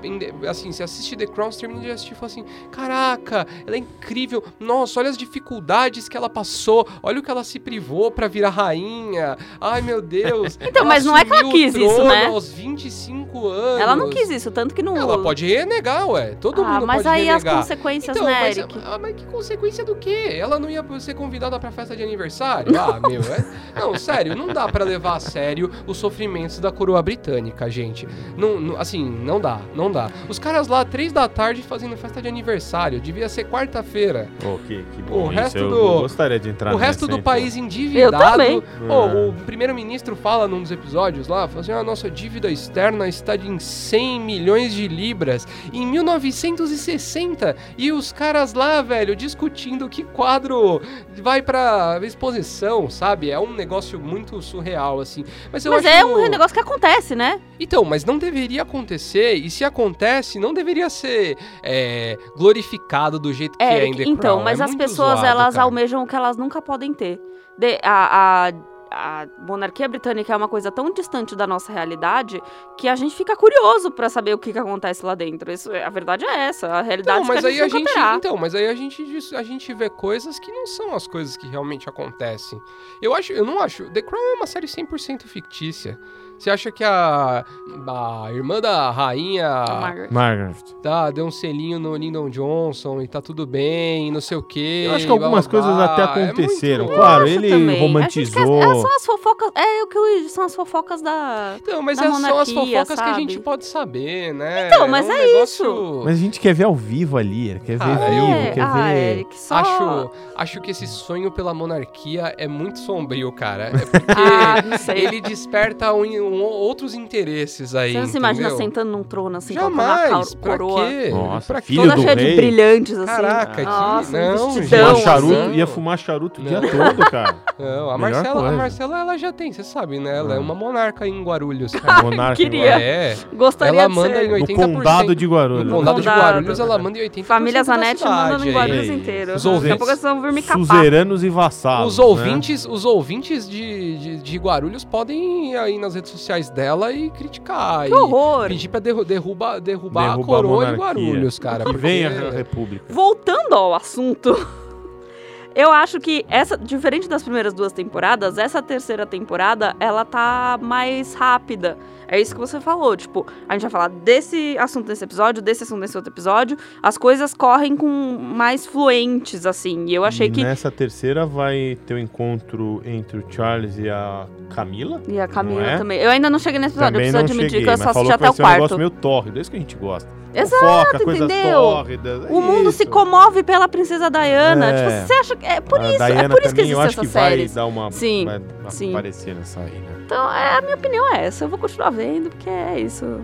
assim, 0.48 0.70
você 0.72 0.82
assiste 0.82 1.16
The 1.16 1.26
Crown, 1.26 1.50
você 1.50 1.60
termina 1.60 1.80
de 1.80 1.90
assistir 1.90 2.12
e 2.12 2.16
fala 2.16 2.26
assim: 2.26 2.44
Caraca, 2.70 3.46
ela 3.66 3.76
é 3.76 3.78
incrível. 3.78 4.42
Nossa, 4.60 5.00
olha 5.00 5.10
as 5.10 5.16
dificuldades 5.16 6.08
que 6.08 6.16
ela 6.16 6.28
passou. 6.28 6.86
Olha 7.02 7.18
o 7.20 7.22
que 7.22 7.30
ela 7.30 7.44
se 7.44 7.58
privou 7.58 8.10
pra 8.10 8.28
virar 8.28 8.50
rainha. 8.50 9.36
Ai, 9.60 9.80
meu 9.80 10.00
Deus. 10.02 10.58
Então, 10.74 10.84
mas 10.86 11.04
não 11.04 11.16
é 11.16 11.24
que 11.24 11.32
ela 11.32 11.50
quis 11.50 11.74
isso, 11.74 12.04
né? 12.04 12.26
aos 12.26 12.50
25 12.50 13.46
anos. 13.48 13.80
Ela 13.80 13.94
não 13.94 14.10
quis 14.10 14.28
isso, 14.30 14.50
tanto 14.50 14.74
que 14.74 14.82
não. 14.82 14.96
Ela 14.96 15.22
pode 15.22 15.46
renegar, 15.46 16.08
ué. 16.08 16.34
Todo 16.40 16.62
ah, 16.62 16.64
mundo 16.64 16.86
mas 16.86 17.02
pode 17.02 17.08
aí 17.08 17.28
as 17.28 17.42
renegar. 17.42 17.62
consequências, 17.62 18.16
Então, 18.16 18.28
né, 18.28 18.40
mas, 18.40 18.58
Eric? 18.58 18.78
ah, 18.84 18.98
mas 18.98 19.14
que 19.14 19.24
consequência 19.26 19.84
do 19.84 19.94
quê? 19.94 20.36
Ela 20.36 20.58
não 20.58 20.68
ia 20.68 20.84
ser 20.98 21.14
convidada 21.14 21.58
pra 21.60 21.70
festa 21.70 21.94
de 21.96 22.02
aniversário? 22.02 22.72
Ah, 22.78 22.98
meu, 23.08 23.20
é... 23.20 23.44
Não, 23.78 23.96
sério, 23.96 24.34
não 24.34 24.48
dá 24.48 24.66
pra 24.68 24.84
levar 24.84 25.16
a 25.16 25.20
sério 25.20 25.70
os 25.86 25.96
sofrimentos 25.96 26.58
da 26.58 26.72
coroa 26.72 27.00
britânica, 27.02 27.70
gente. 27.70 28.08
Não, 28.36 28.60
não- 28.60 28.76
assim, 28.76 29.04
não 29.24 29.40
dá, 29.40 29.60
não 29.74 29.90
dá. 29.90 30.10
Os 30.28 30.38
caras 30.38 30.68
lá, 30.68 30.84
três 30.84 31.12
da 31.12 31.26
tarde, 31.28 31.62
fazendo 31.62 31.96
festa 31.96 32.20
de 32.22 32.28
aniversário. 32.28 33.00
Devia 33.00 33.28
ser 33.28 33.44
quarta-feira. 33.44 34.28
Pô, 34.40 34.58
que, 34.58 34.84
que 34.94 35.02
O 35.02 35.04
bom 35.04 35.32
isso. 35.32 35.40
resto 35.40 35.58
eu, 35.58 35.68
do- 35.70 35.76
eu 35.76 36.00
gostaria 36.02 36.38
de 36.38 36.48
entrar 36.50 36.74
o 36.74 36.76
resto 36.76 37.06
do 37.08 37.20
país 37.22 37.56
endividado. 37.56 38.42
Eu 38.42 38.62
também. 38.62 38.62
É. 38.88 39.28
o 39.28 39.32
primeiro-ministro 39.44 40.14
fala 40.14 40.46
num 40.46 40.60
dos 40.62 40.70
episódios 40.70 41.26
lá, 41.28 41.48
fala 41.48 41.60
assim, 41.60 41.72
a 41.72 41.82
nossa 41.82 42.10
dívida 42.10 42.50
externa 42.50 43.08
está 43.08 43.34
de 43.36 43.48
em 43.48 43.58
100 43.58 44.20
milhões 44.20 44.72
de 44.74 44.86
libras 44.88 45.46
em 45.72 45.86
1960. 45.86 47.56
E 47.76 47.92
os 47.92 48.12
caras 48.12 48.54
lá, 48.54 48.82
velho, 48.82 49.14
discutindo 49.16 49.88
que 49.88 50.02
quadro 50.04 50.80
vai 51.22 51.42
pra 51.42 51.98
exposição, 52.02 52.88
sabe? 52.90 53.30
É 53.30 53.38
um 53.38 53.52
negócio 53.52 53.98
muito 53.98 54.40
surreal, 54.42 55.00
assim. 55.00 55.24
Mas 55.52 55.64
eu 55.64 55.72
Mas 55.72 55.84
acho... 55.86 55.94
é 55.96 56.04
um 56.04 56.28
negócio 56.28 56.54
que 56.54 56.60
acontece, 56.60 57.14
né? 57.14 57.40
Então, 57.58 57.84
mas 57.84 58.04
não 58.04 58.18
deveria 58.18 58.62
acontecer, 58.62 59.13
e 59.18 59.50
se 59.50 59.64
acontece, 59.64 60.38
não 60.38 60.52
deveria 60.54 60.88
ser 60.90 61.36
é, 61.62 62.18
glorificado 62.36 63.18
do 63.18 63.32
jeito 63.32 63.56
que 63.58 63.64
é, 63.64 63.84
em 63.84 63.88
Eric, 63.88 63.96
The 63.96 64.02
então, 64.10 64.34
Crown. 64.36 64.42
mas 64.44 64.60
É 64.60 64.64
as 64.64 64.74
pessoas, 64.74 65.18
zoado, 65.20 65.26
elas 65.26 65.54
cara. 65.54 65.64
almejam 65.64 66.02
o 66.02 66.06
que 66.06 66.16
elas 66.16 66.36
nunca 66.36 66.60
podem 66.62 66.92
ter. 66.94 67.20
De- 67.58 67.78
a, 67.82 68.48
a- 68.48 68.74
a 68.96 69.26
monarquia 69.40 69.88
britânica 69.88 70.32
é 70.32 70.36
uma 70.36 70.46
coisa 70.46 70.70
tão 70.70 70.92
distante 70.92 71.34
da 71.34 71.48
nossa 71.48 71.72
realidade 71.72 72.40
que 72.78 72.86
a 72.86 72.94
gente 72.94 73.12
fica 73.16 73.34
curioso 73.36 73.90
pra 73.90 74.08
saber 74.08 74.32
o 74.34 74.38
que, 74.38 74.52
que 74.52 74.58
acontece 74.58 75.04
lá 75.04 75.16
dentro. 75.16 75.50
Isso, 75.50 75.72
é- 75.72 75.82
a 75.82 75.90
verdade 75.90 76.24
é 76.24 76.46
essa, 76.46 76.68
a 76.68 76.80
realidade 76.82 77.18
Então, 77.24 77.34
mas 77.34 77.44
aí 77.44 77.60
a 77.60 77.66
gente, 77.66 77.92
terá. 77.92 78.14
então, 78.16 78.36
mas 78.36 78.54
aí 78.54 78.68
a 78.68 78.74
gente 78.74 79.02
a 79.34 79.42
gente 79.42 79.74
vê 79.74 79.90
coisas 79.90 80.38
que 80.38 80.52
não 80.52 80.64
são 80.66 80.94
as 80.94 81.08
coisas 81.08 81.36
que 81.36 81.48
realmente 81.48 81.88
acontecem. 81.88 82.60
Eu 83.02 83.12
acho, 83.14 83.32
eu 83.32 83.44
não 83.44 83.58
acho. 83.60 83.90
The 83.90 84.00
Crown 84.02 84.22
é 84.22 84.34
uma 84.36 84.46
série 84.46 84.68
100% 84.68 85.22
fictícia. 85.26 85.98
Você 86.38 86.50
acha 86.50 86.70
que 86.70 86.84
a, 86.84 87.44
a 87.86 88.28
irmã 88.32 88.60
da 88.60 88.90
rainha 88.90 89.48
Margaret. 89.80 90.08
Margaret. 90.10 90.54
tá, 90.82 91.10
deu 91.10 91.24
um 91.26 91.30
selinho 91.30 91.78
no 91.78 91.96
Lyndon 91.96 92.28
Johnson 92.28 93.00
e 93.00 93.08
tá 93.08 93.22
tudo 93.22 93.46
bem, 93.46 94.10
não 94.12 94.20
sei 94.20 94.36
o 94.36 94.42
quê. 94.42 94.84
Eu 94.86 94.94
acho 94.94 95.06
que 95.06 95.10
algumas 95.12 95.46
blá, 95.46 95.60
blá, 95.60 95.70
coisas 95.70 95.74
blá. 95.76 95.84
até 95.94 96.02
É 96.20 96.24
aconteceram. 96.26 96.84
muito- 96.84 96.96
claro, 96.98 97.26
ele 97.26 97.48
também. 97.48 97.80
romantizou. 97.80 98.60
Quer- 98.60 98.68
é, 98.68 98.74
são 98.74 98.96
as 98.96 99.06
fofocas. 99.06 99.50
É 99.54 99.82
o 99.82 99.86
que 99.86 99.98
Luigi, 99.98 100.28
são 100.28 100.44
as 100.44 100.54
fofocas 100.54 101.00
da. 101.00 101.56
Então, 101.62 101.80
mas 101.80 101.96
da 101.98 102.04
é- 102.04 102.06
são 102.10 102.16
as 102.38 102.52
monarquia, 102.52 102.78
fofocas 102.84 103.00
que 103.00 103.10
a 103.10 103.14
gente 103.14 103.32
sabe? 103.34 103.44
pode 103.44 103.64
saber, 103.66 104.34
né? 104.34 104.66
Então, 104.66 104.86
mas 104.88 105.06
um 105.06 105.12
é 105.12 105.26
negócio- 105.26 106.02
Mas 106.04 106.14
a 106.16 106.20
gente 106.20 106.40
quer 106.40 106.52
ver 106.52 106.64
ao 106.64 106.74
vivo 106.74 107.16
ali, 107.16 107.48
ele 107.48 107.60
quer 107.60 107.78
ver 107.78 107.78
Cara, 107.78 108.10
vivo, 108.10 108.26
eu- 108.26 108.52
quer 108.52 108.60
ah, 108.60 108.72
ver. 108.72 109.10
Eric, 109.12 109.38
só... 109.38 109.54
Acho, 109.56 110.10
acho 110.36 110.60
que 110.60 110.70
esse 110.72 110.86
sonho 110.86 111.30
pela 111.30 111.54
monarquia 111.54 112.34
é 112.36 112.46
muito 112.46 112.78
sombrio, 112.80 113.32
cara. 113.32 113.68
É 113.68 113.70
porque 113.86 114.12
Ah, 114.14 114.62
não 114.62 114.76
sei. 114.78 115.06
ele 115.06 115.20
desperta 115.20 115.92
um- 115.92 116.04
um- 116.24 116.42
outros 116.42 116.94
interesses 116.94 117.74
aí. 117.74 117.92
Você 117.92 117.98
não 118.00 118.06
se 118.06 118.16
imagina 118.16 118.50
sentando 118.50 118.90
num 118.90 119.02
trono 119.02 119.36
assim, 119.38 119.54
com 119.54 119.60
Jamais. 119.60 120.30
ca- 120.34 120.36
Pra 120.40 120.50
coroa. 120.58 120.86
quê? 120.88 121.10
Nossa, 121.10 121.46
pra 121.52 121.62
filho 121.62 121.82
Toda 121.82 121.94
do 121.96 122.02
cheia 122.02 122.16
de 122.16 122.24
rei. 122.24 122.36
brilhantes, 122.36 122.96
assim. 122.98 123.06
Caraca, 123.06 123.54
que- 123.56 123.62
Nossa, 123.62 124.12
não, 124.34 124.48
um 124.48 124.62
Fumar 124.62 124.96
charuto, 124.96 125.50
ia 125.54 125.66
fumar 125.66 125.98
charuto 125.98 126.40
o 126.40 126.44
dia 126.44 126.60
todo, 126.60 127.10
cara. 127.10 127.36
Não, 127.56 127.88
a 127.90 127.96
Marcela, 127.96 128.48
a. 128.48 128.52
Marcela, 128.52 128.98
ela 129.00 129.16
já 129.16 129.32
tem, 129.32 129.52
você 129.52 129.62
sabe, 129.62 130.00
né? 130.00 130.18
Ela 130.18 130.34
é 130.34 130.36
Ah. 130.38 130.40
uma 130.40 130.54
monarca 130.56 131.06
em 131.06 131.22
Guarulhos. 131.22 131.70
cara. 131.72 132.02
Monarca 132.02 132.34
Queria. 132.36 132.80
É. 132.80 133.16
Gostaria 133.32 133.80
Ela 133.82 133.88
de 133.88 133.94
manda 133.94 134.14
ser. 134.16 134.24
em 134.24 134.28
No 134.28 134.34
80%. 134.34 134.56
condado 134.56 135.14
de 135.14 135.26
Guarulhos. 135.26 135.64
No 135.66 135.76
condado 135.78 136.00
de. 136.00 136.08
Guarulhos, 136.08 136.58
ela 136.58 136.78
manda 136.78 136.98
em 136.98 137.02
80% 137.02 137.24
Família 137.24 137.60
da 137.60 137.64
Zanetti 137.64 137.98
cidade 137.98 138.16
mandando 138.16 138.48
em. 138.48 138.52
Guarulhos 138.52 138.88
Ei, 138.88 138.94
inteiro. 138.96 139.34
os 139.36 139.42
Daqui 139.42 139.48
a 139.48 139.56
ouvintes- 139.56 139.78
pouco 139.78 139.92
vocês 139.92 140.02
vão 140.02 140.20
vir 140.20 140.32
me 140.32 140.42
capar. 140.42 140.66
Suzeranos 140.66 141.22
e 141.24 141.28
vassalos. 141.28 141.92
Os 141.92 141.98
né? 141.98 142.04
ouvintes, 142.04 142.66
os 142.68 142.84
ouvintes 142.84 143.48
de, 143.48 143.98
de, 143.98 144.16
de 144.16 144.38
Guarulhos 144.38 144.84
podem 144.84 145.52
ir 145.52 145.56
aí 145.56 145.78
nas 145.78 145.94
redes 145.94 146.10
sociais 146.14 146.48
dela 146.50 146.92
e 146.92 147.10
criticar. 147.10 147.86
Que 147.86 147.92
e 147.92 147.94
horror! 147.94 148.48
pedir 148.48 148.68
pra 148.68 148.80
derru 148.80 149.04
derrubar, 149.04 149.60
derrubar 149.60 150.04
a 150.04 150.08
Derrubar 150.16 150.22
a 150.38 150.42
coroa 150.42 150.66
de 150.66 150.72
monarquia. 150.76 151.04
Guarulhos, 151.04 151.38
cara. 151.38 151.58
Que 151.58 151.72
porque- 151.72 151.78
vem 151.78 152.06
a 152.06 152.30
República. 152.30 152.84
Voltando 152.88 153.54
ao 153.54 153.74
assunto, 153.74 154.34
eu 155.54 155.70
acho 155.70 156.00
que 156.00 156.24
essa, 156.28 156.56
diferente 156.56 157.08
das 157.08 157.22
primeiras 157.22 157.52
duas 157.52 157.72
temporadas, 157.72 158.38
essa 158.38 158.60
terceira 158.62 159.06
temporada, 159.06 159.74
ela 159.78 160.04
tá 160.04 160.58
mais 160.60 161.14
rápida. 161.14 161.76
É 162.14 162.20
isso 162.20 162.32
que 162.32 162.40
você 162.40 162.60
falou, 162.60 162.96
tipo, 162.96 163.26
a 163.48 163.54
gente 163.54 163.62
vai 163.62 163.70
falar 163.72 163.88
desse 163.88 164.56
assunto 164.56 164.86
nesse 164.86 165.02
episódio, 165.02 165.42
desse 165.42 165.64
assunto 165.64 165.80
nesse 165.80 165.96
outro 165.96 166.12
episódio, 166.12 166.56
as 166.80 166.96
coisas 166.96 167.34
correm 167.34 167.76
com 167.76 167.88
mais 167.88 168.64
fluentes, 168.64 169.44
assim, 169.44 169.86
e 169.86 169.94
eu 169.96 170.04
achei 170.04 170.30
que... 170.30 170.44
Nessa 170.44 170.70
terceira 170.70 171.26
vai 171.26 171.76
ter 171.84 171.94
o 171.94 171.98
encontro 171.98 172.80
entre 172.84 173.18
o 173.18 173.24
Charles 173.28 173.78
e 173.78 173.90
a 173.90 174.28
Camila. 174.54 175.02
E 175.08 175.18
a 175.18 175.26
Camila 175.26 175.66
é? 175.66 175.76
também. 175.76 175.98
Eu 175.98 176.08
ainda 176.08 176.30
não 176.30 176.38
cheguei 176.38 176.60
nesse 176.60 176.76
episódio, 176.76 176.92
Também 176.92 177.08
eu 177.08 177.12
preciso 177.12 177.32
admitir 177.32 177.50
cheguei, 177.50 177.64
que 177.64 177.70
eu 177.72 177.84
só 177.84 177.90
assisti 177.90 178.12
até 178.12 178.30
o 178.30 178.32
ser 178.32 178.42
um 178.42 178.46
negócio 178.46 178.58
quarto. 178.60 178.78
meio 178.78 178.90
tórrido, 178.90 179.38
é 179.38 179.42
isso 179.42 179.50
que 179.50 179.56
a 179.56 179.60
gente 179.60 179.74
gosta. 179.74 180.08
Exato, 180.32 180.98
Fofoca, 180.98 181.16
entendeu? 181.16 181.60
tórridas. 181.60 182.24
é 182.26 182.32
O 182.32 182.40
mundo 182.40 182.70
se 182.70 182.82
isso. 182.84 182.92
comove 182.92 183.42
pela 183.42 183.68
princesa 183.68 184.08
Diana. 184.08 184.70
É. 184.70 184.76
Tipo, 184.76 185.06
você 185.06 185.12
acha 185.14 185.36
que. 185.36 185.46
É 185.46 185.60
por 185.60 185.80
a 185.80 185.88
isso, 185.90 186.04
Diana 186.04 186.24
é 186.24 186.28
por 186.28 186.42
isso 186.44 186.54
que 186.54 186.62
acho 186.62 187.00
que 187.00 187.06
essas 187.06 187.12
vai 187.12 187.48
dar 187.48 187.66
uma. 187.66 187.90
Sim, 187.92 188.24
vai 188.24 188.40
sim. 188.70 188.90
aparecer 188.90 189.34
nessa 189.34 189.60
aí, 189.60 189.70
né? 189.70 189.93
Então, 190.14 190.32
é, 190.32 190.58
a 190.58 190.60
minha 190.60 190.76
opinião 190.76 191.12
é 191.12 191.26
essa. 191.26 191.44
Eu 191.44 191.48
vou 191.48 191.58
continuar 191.58 191.90
vendo, 191.90 192.30
porque 192.30 192.48
é 192.48 192.78
isso. 192.78 193.20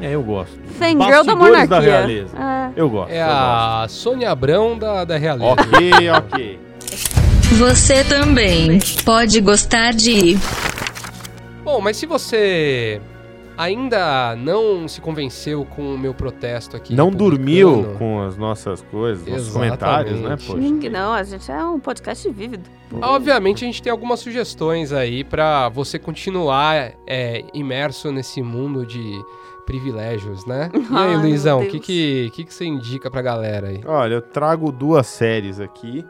É, 0.00 0.14
eu 0.14 0.22
gosto. 0.22 0.58
Fangirl 0.78 1.22
da 1.24 1.36
monarquia. 1.36 1.66
da 1.66 1.78
realeza. 1.78 2.34
É. 2.38 2.72
Eu 2.74 2.88
gosto. 2.88 3.12
É 3.12 3.20
eu 3.20 3.26
a 3.26 3.86
Sônia 3.86 4.30
Abrão 4.30 4.78
da, 4.78 5.04
da 5.04 5.18
realeza. 5.18 5.52
Ok, 5.52 6.10
ok. 6.10 6.60
Você 7.58 8.02
também 8.04 8.78
pode 9.04 9.42
gostar 9.42 9.92
de 9.92 10.38
Bom, 11.62 11.82
mas 11.82 11.98
se 11.98 12.06
você 12.06 12.98
ainda 13.56 14.34
não 14.36 14.86
se 14.88 15.00
convenceu 15.00 15.64
com 15.64 15.94
o 15.94 15.98
meu 15.98 16.14
protesto 16.14 16.76
aqui. 16.76 16.94
Não 16.94 17.10
dormiu 17.10 17.94
com 17.98 18.22
as 18.22 18.36
nossas 18.36 18.82
coisas, 18.82 19.26
nossos 19.26 19.48
Exatamente. 19.48 19.78
comentários, 19.78 20.20
né, 20.20 20.36
poxa? 20.36 20.90
Não, 20.90 21.12
a 21.12 21.22
gente 21.22 21.50
é 21.50 21.64
um 21.64 21.80
podcast 21.80 22.28
vívido. 22.30 22.68
Obviamente 23.00 23.64
a 23.64 23.66
gente 23.66 23.82
tem 23.82 23.90
algumas 23.90 24.20
sugestões 24.20 24.92
aí 24.92 25.24
pra 25.24 25.68
você 25.68 25.98
continuar 25.98 26.92
é, 27.06 27.44
imerso 27.54 28.12
nesse 28.12 28.42
mundo 28.42 28.84
de 28.84 29.22
privilégios, 29.64 30.44
né? 30.44 30.70
E 30.74 30.94
aí, 30.94 31.14
Ai, 31.14 31.16
Luizão, 31.16 31.60
o 31.62 31.68
que, 31.68 31.80
que, 31.80 32.30
que, 32.34 32.44
que 32.44 32.52
você 32.54 32.64
indica 32.64 33.10
pra 33.10 33.22
galera 33.22 33.68
aí? 33.68 33.80
Olha, 33.86 34.14
eu 34.14 34.22
trago 34.22 34.70
duas 34.70 35.06
séries 35.06 35.58
aqui. 35.58 36.04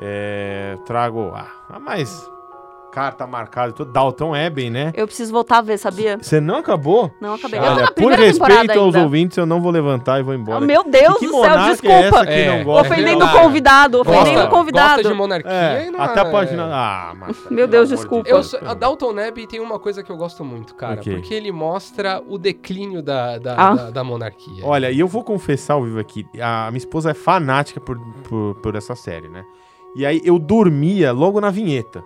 É, 0.00 0.76
trago 0.86 1.32
ah, 1.34 1.50
a 1.68 1.78
mais 1.78 2.31
carta 2.92 3.26
marcada 3.26 3.70
e 3.70 3.72
tudo. 3.72 3.90
Dalton 3.90 4.36
Eben, 4.36 4.70
né? 4.70 4.92
Eu 4.94 5.06
preciso 5.06 5.32
voltar 5.32 5.58
a 5.58 5.60
ver, 5.62 5.78
sabia? 5.78 6.18
Você 6.20 6.40
não 6.40 6.56
acabou? 6.56 7.10
Não 7.20 7.34
acabei. 7.34 7.58
eu 7.58 7.62
tô 7.64 7.74
na 7.80 7.86
por 7.92 8.12
respeito 8.12 8.78
aos 8.78 8.94
ainda. 8.94 9.02
ouvintes, 9.02 9.36
eu 9.38 9.46
não 9.46 9.60
vou 9.60 9.72
levantar 9.72 10.20
e 10.20 10.22
vou 10.22 10.34
embora. 10.34 10.58
Oh, 10.58 10.60
meu 10.60 10.84
Deus 10.84 11.18
que 11.18 11.26
do 11.26 11.40
céu, 11.40 11.44
é 11.58 11.70
desculpa. 11.70 12.24
É, 12.26 12.58
não 12.58 12.64
gosta? 12.64 12.92
ofendendo 12.92 13.24
o 13.24 13.30
convidado, 13.32 14.00
ofendendo 14.00 14.44
o 14.44 14.48
convidado. 14.48 14.96
Gosta 14.96 15.08
de 15.08 15.14
monarquia 15.14 15.50
É, 15.50 15.86
e 15.86 15.90
não 15.90 16.00
até 16.00 16.20
a 16.20 16.24
é- 16.24 16.30
página. 16.30 16.64
Ah, 16.70 17.14
Marta, 17.18 17.50
Meu 17.50 17.66
Deus, 17.66 17.88
de 17.88 17.96
desculpa. 17.96 18.28
Eu, 18.28 18.34
Deus. 18.36 18.46
sou- 18.50 18.60
a 18.62 18.74
Dalton 18.74 19.12
Neb 19.12 19.46
tem 19.46 19.58
uma 19.60 19.78
coisa 19.78 20.02
que 20.02 20.12
eu 20.12 20.16
gosto 20.16 20.44
muito, 20.44 20.74
cara. 20.74 21.00
Ok. 21.00 21.14
Porque 21.14 21.32
ele 21.32 21.50
mostra 21.50 22.22
o 22.28 22.36
declínio 22.36 23.02
da, 23.02 23.38
da, 23.38 23.54
Ah. 23.56 23.74
da, 23.74 23.90
da 23.90 24.04
monarquia. 24.04 24.64
Olha, 24.64 24.90
e 24.90 25.00
eu 25.00 25.08
vou 25.08 25.24
confessar 25.24 25.74
ao 25.74 25.84
vivo 25.84 25.98
aqui, 25.98 26.26
a 26.40 26.68
minha 26.70 26.78
esposa 26.78 27.10
é 27.12 27.14
fanática 27.14 27.80
por, 27.80 27.98
por, 28.28 28.54
por 28.56 28.74
essa 28.74 28.94
série, 28.94 29.28
né? 29.28 29.44
E 29.96 30.04
aí 30.06 30.20
eu 30.24 30.38
dormia 30.38 31.12
logo 31.12 31.40
na 31.40 31.50
vinheta. 31.50 32.02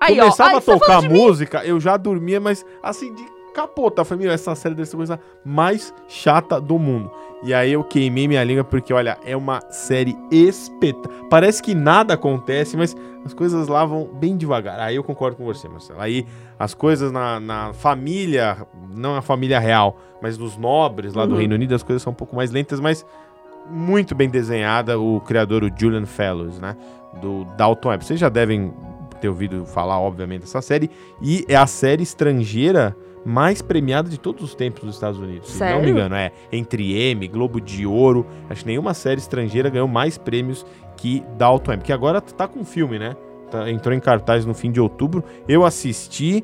Aí, 0.00 0.18
ó, 0.18 0.24
Começava 0.24 0.50
aí 0.50 0.56
a 0.56 0.60
tá 0.60 0.72
tocar 0.72 1.02
mim. 1.02 1.08
música, 1.08 1.64
eu 1.64 1.78
já 1.78 1.96
dormia, 1.96 2.40
mas 2.40 2.64
assim, 2.82 3.12
de 3.14 3.22
capota. 3.54 4.04
Família, 4.04 4.32
essa 4.32 4.54
série 4.54 4.74
deve 4.74 4.88
ser 4.88 4.96
a 4.96 4.98
coisa 4.98 5.20
mais 5.44 5.92
chata 6.08 6.60
do 6.60 6.78
mundo. 6.78 7.10
E 7.42 7.52
aí 7.54 7.72
eu 7.72 7.82
queimei 7.82 8.28
minha 8.28 8.44
língua 8.44 8.62
porque, 8.64 8.92
olha, 8.92 9.18
é 9.24 9.36
uma 9.36 9.60
série 9.70 10.16
espetacular. 10.30 11.28
Parece 11.28 11.62
que 11.62 11.74
nada 11.74 12.14
acontece, 12.14 12.76
mas 12.76 12.94
as 13.24 13.32
coisas 13.34 13.66
lá 13.68 13.84
vão 13.84 14.04
bem 14.14 14.36
devagar. 14.36 14.78
Aí 14.80 14.96
eu 14.96 15.02
concordo 15.04 15.36
com 15.36 15.44
você, 15.44 15.68
Marcelo. 15.68 16.00
Aí 16.00 16.26
as 16.58 16.74
coisas 16.74 17.10
na, 17.10 17.40
na 17.40 17.72
família, 17.72 18.58
não 18.94 19.16
a 19.16 19.22
família 19.22 19.58
real, 19.58 19.96
mas 20.22 20.36
dos 20.36 20.56
nobres 20.56 21.14
lá 21.14 21.24
do 21.26 21.32
Uhum. 21.32 21.38
Reino 21.38 21.54
Unido, 21.54 21.74
as 21.74 21.82
coisas 21.82 22.02
são 22.02 22.12
um 22.12 22.16
pouco 22.16 22.36
mais 22.36 22.50
lentas, 22.50 22.78
mas 22.78 23.04
muito 23.70 24.14
bem 24.14 24.28
desenhada. 24.28 24.98
O 24.98 25.20
criador, 25.20 25.64
o 25.64 25.70
Julian 25.74 26.06
Fellows, 26.06 26.58
né? 26.60 26.76
Do 27.22 27.44
Dalton 27.56 27.88
Web. 27.88 28.04
Vocês 28.04 28.20
já 28.20 28.28
devem 28.28 28.72
ter 29.20 29.28
ouvido 29.28 29.64
falar, 29.66 29.98
obviamente, 30.00 30.40
dessa 30.42 30.60
série. 30.62 30.90
E 31.20 31.44
é 31.48 31.56
a 31.56 31.66
série 31.66 32.02
estrangeira 32.02 32.96
mais 33.24 33.60
premiada 33.60 34.08
de 34.08 34.18
todos 34.18 34.42
os 34.42 34.54
tempos 34.54 34.82
dos 34.82 34.94
Estados 34.94 35.20
Unidos. 35.20 35.50
Se 35.50 35.60
não 35.60 35.66
Sério? 35.66 35.84
me 35.84 35.90
engano, 35.90 36.14
é. 36.14 36.32
Entre 36.50 36.94
M, 37.10 37.28
Globo 37.28 37.60
de 37.60 37.86
Ouro. 37.86 38.26
Acho 38.48 38.62
que 38.62 38.68
nenhuma 38.68 38.94
série 38.94 39.20
estrangeira 39.20 39.68
ganhou 39.68 39.86
mais 39.88 40.16
prêmios 40.16 40.64
que 40.96 41.22
Dalton 41.36 41.72
Web. 41.72 41.84
Que 41.84 41.92
agora 41.92 42.20
tá 42.20 42.48
com 42.48 42.64
filme, 42.64 42.98
né? 42.98 43.14
Tá- 43.50 43.70
entrou 43.70 43.94
em 43.94 44.00
cartaz 44.00 44.46
no 44.46 44.54
fim 44.54 44.70
de 44.72 44.80
outubro. 44.80 45.22
Eu 45.46 45.64
assisti, 45.64 46.42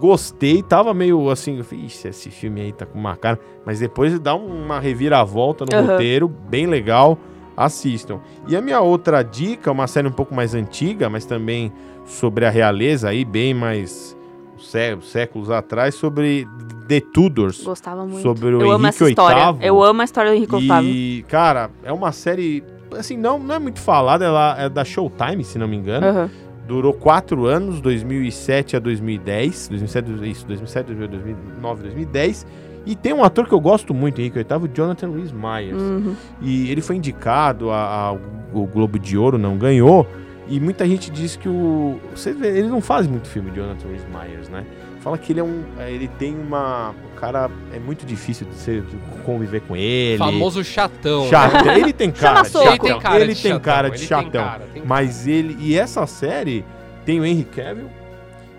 gostei, 0.00 0.62
tava 0.62 0.92
meio 0.94 1.30
assim, 1.30 1.60
"Ixi, 1.72 2.08
esse 2.08 2.30
filme 2.30 2.60
aí 2.62 2.72
tá 2.72 2.86
com 2.86 2.98
uma 2.98 3.16
cara, 3.16 3.38
mas 3.64 3.80
depois 3.80 4.18
dá 4.18 4.34
uma 4.34 4.80
reviravolta 4.80 5.64
no 5.70 5.76
Aham. 5.76 5.92
roteiro, 5.92 6.28
bem 6.28 6.66
legal, 6.66 7.18
assistam. 7.58 8.20
E 8.46 8.56
a 8.56 8.60
minha 8.60 8.80
outra 8.80 9.22
dica, 9.22 9.70
uma 9.72 9.86
série 9.86 10.06
um 10.08 10.12
pouco 10.12 10.34
mais 10.34 10.54
antiga, 10.54 11.08
mas 11.10 11.24
também 11.24 11.72
sobre 12.06 12.46
a 12.46 12.50
realeza 12.50 13.08
aí, 13.08 13.24
bem 13.24 13.52
mais 13.52 14.16
sé- 14.58 14.96
séculos 15.02 15.50
atrás, 15.50 15.94
sobre 15.94 16.46
The 16.86 17.00
Tudors. 17.00 17.62
Gostava 17.64 18.04
muito. 18.06 18.22
Sobre 18.22 18.46
o 18.54 18.60
eu 18.62 18.70
amo 18.70 18.84
Henrique 18.86 18.88
essa 18.88 19.08
história. 19.10 19.52
VIII. 19.52 19.66
Eu 19.66 19.82
amo 19.82 20.00
a 20.00 20.04
história 20.04 20.30
do 20.30 20.36
Henrique 20.36 20.56
VIII. 20.56 21.18
E, 21.18 21.22
cara, 21.28 21.70
é 21.82 21.92
uma 21.92 22.12
série, 22.12 22.62
assim, 22.96 23.16
não, 23.16 23.38
não 23.38 23.54
é 23.54 23.58
muito 23.58 23.80
falada, 23.80 24.24
ela 24.24 24.56
é 24.58 24.68
da 24.68 24.84
Showtime, 24.84 25.42
se 25.44 25.58
não 25.58 25.66
me 25.68 25.76
engano. 25.76 26.06
Aham. 26.06 26.30
Durou 26.66 26.92
quatro 26.92 27.46
anos, 27.46 27.80
2007 27.80 28.76
a 28.76 28.78
2010. 28.78 29.68
2007, 29.68 30.10
isso, 30.30 30.46
2007, 30.46 30.92
2009, 30.92 31.82
2010. 31.82 32.46
E 32.86 32.94
tem 32.94 33.12
um 33.12 33.22
ator 33.22 33.46
que 33.46 33.52
eu 33.52 33.60
gosto 33.60 33.92
muito, 33.92 34.20
Henrique 34.20 34.38
VIII, 34.38 34.70
Jonathan 34.72 35.10
Rhys 35.10 35.32
Meyers. 35.32 35.80
Uhum. 35.80 36.14
E 36.40 36.70
ele 36.70 36.80
foi 36.80 36.96
indicado 36.96 37.70
ao 37.70 38.18
Globo 38.52 38.98
de 38.98 39.16
Ouro, 39.16 39.38
não 39.38 39.56
ganhou. 39.56 40.06
E 40.48 40.58
muita 40.58 40.86
gente 40.86 41.10
diz 41.10 41.36
que 41.36 41.48
o. 41.48 42.00
Você 42.14 42.32
vê, 42.32 42.48
ele 42.58 42.68
não 42.68 42.80
faz 42.80 43.06
muito 43.06 43.28
filme, 43.28 43.50
Jonathan 43.54 43.88
Rhys 43.88 44.06
Meyers, 44.08 44.48
né? 44.48 44.64
Fala 45.00 45.18
que 45.18 45.32
ele 45.32 45.40
é 45.40 45.44
um. 45.44 45.62
Ele 45.86 46.08
tem 46.18 46.34
uma. 46.34 46.94
O 47.12 47.20
cara 47.20 47.50
é 47.72 47.78
muito 47.78 48.06
difícil 48.06 48.46
de, 48.46 48.54
ser, 48.54 48.82
de 48.82 48.96
conviver 49.24 49.60
com 49.60 49.76
ele. 49.76 50.18
Famoso 50.18 50.64
chatão. 50.64 51.24
né? 51.24 51.30
Chato. 51.30 51.68
Ele 51.68 51.92
tem 51.92 52.10
cara 52.10 52.42
de. 52.42 52.48
Ele 52.56 52.64
chatão. 52.64 52.78
tem 52.78 52.98
cara 52.98 53.20
ele 53.20 53.34
de 53.34 53.42
tem 53.42 53.52
chatão, 53.52 53.60
cara 53.60 53.90
de 53.90 53.98
chatão. 53.98 54.44
cara, 54.44 54.66
Mas 54.86 55.26
ele. 55.26 55.56
E 55.60 55.76
essa 55.76 56.06
série 56.06 56.64
tem 57.04 57.20
o 57.20 57.26
Henry 57.26 57.44
Cavill 57.44 57.88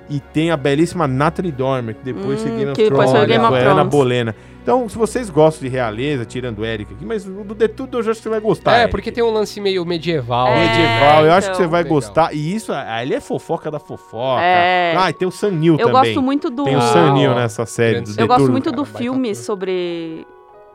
e 0.09 0.19
tem 0.19 0.51
a 0.51 0.57
belíssima 0.57 1.07
Natalie 1.07 1.51
Dormer, 1.51 1.95
que 1.95 2.03
depois 2.03 2.41
Hum, 2.41 2.47
foi 2.47 2.51
Game 2.57 2.71
of 2.71 2.83
Thrones, 2.85 3.11
foi 3.11 3.25
Game 3.27 3.45
of 3.45 3.55
Ana. 3.55 3.83
Bolena. 3.83 4.35
Então, 4.61 4.87
se 4.87 4.97
vocês 4.97 5.29
gostam 5.29 5.67
de 5.67 5.73
realeza, 5.73 6.25
tirando 6.25 6.59
o 6.59 6.65
Eric 6.65 6.93
aqui, 6.93 7.05
mas 7.05 7.25
o 7.25 7.43
do 7.43 7.55
The 7.55 7.67
Tudor 7.67 8.03
eu 8.03 8.11
acho 8.11 8.19
que 8.19 8.23
você 8.23 8.29
vai 8.29 8.39
gostar. 8.39 8.73
É, 8.75 8.79
Eric. 8.81 8.91
porque 8.91 9.11
tem 9.11 9.23
um 9.23 9.31
lance 9.31 9.59
meio 9.59 9.83
medieval. 9.85 10.47
É, 10.47 10.67
medieval, 10.67 11.25
eu 11.25 11.31
acho 11.31 11.47
que 11.47 11.53
então. 11.55 11.65
você 11.65 11.67
vai 11.67 11.83
Legal. 11.83 11.95
gostar. 11.95 12.33
E 12.35 12.55
isso, 12.55 12.71
ah, 12.71 13.01
ele 13.01 13.15
é 13.15 13.19
fofoca 13.19 13.71
da 13.71 13.79
fofoca. 13.79 14.41
É. 14.41 14.95
Ah, 14.97 15.09
e 15.09 15.13
tem 15.13 15.27
o 15.27 15.31
Sam 15.31 15.51
Neill 15.51 15.73
Eu 15.79 15.87
também. 15.87 15.93
gosto 16.13 16.21
muito 16.21 16.49
do. 16.49 16.65
Tem 16.65 16.75
o 16.75 16.79
ó, 16.79 17.35
nessa 17.35 17.65
série. 17.65 18.01
Do 18.01 18.13
Eu 18.19 18.27
gosto 18.27 18.51
muito 18.51 18.71
do 18.71 18.85
filme 18.85 19.33
sobre 19.33 20.27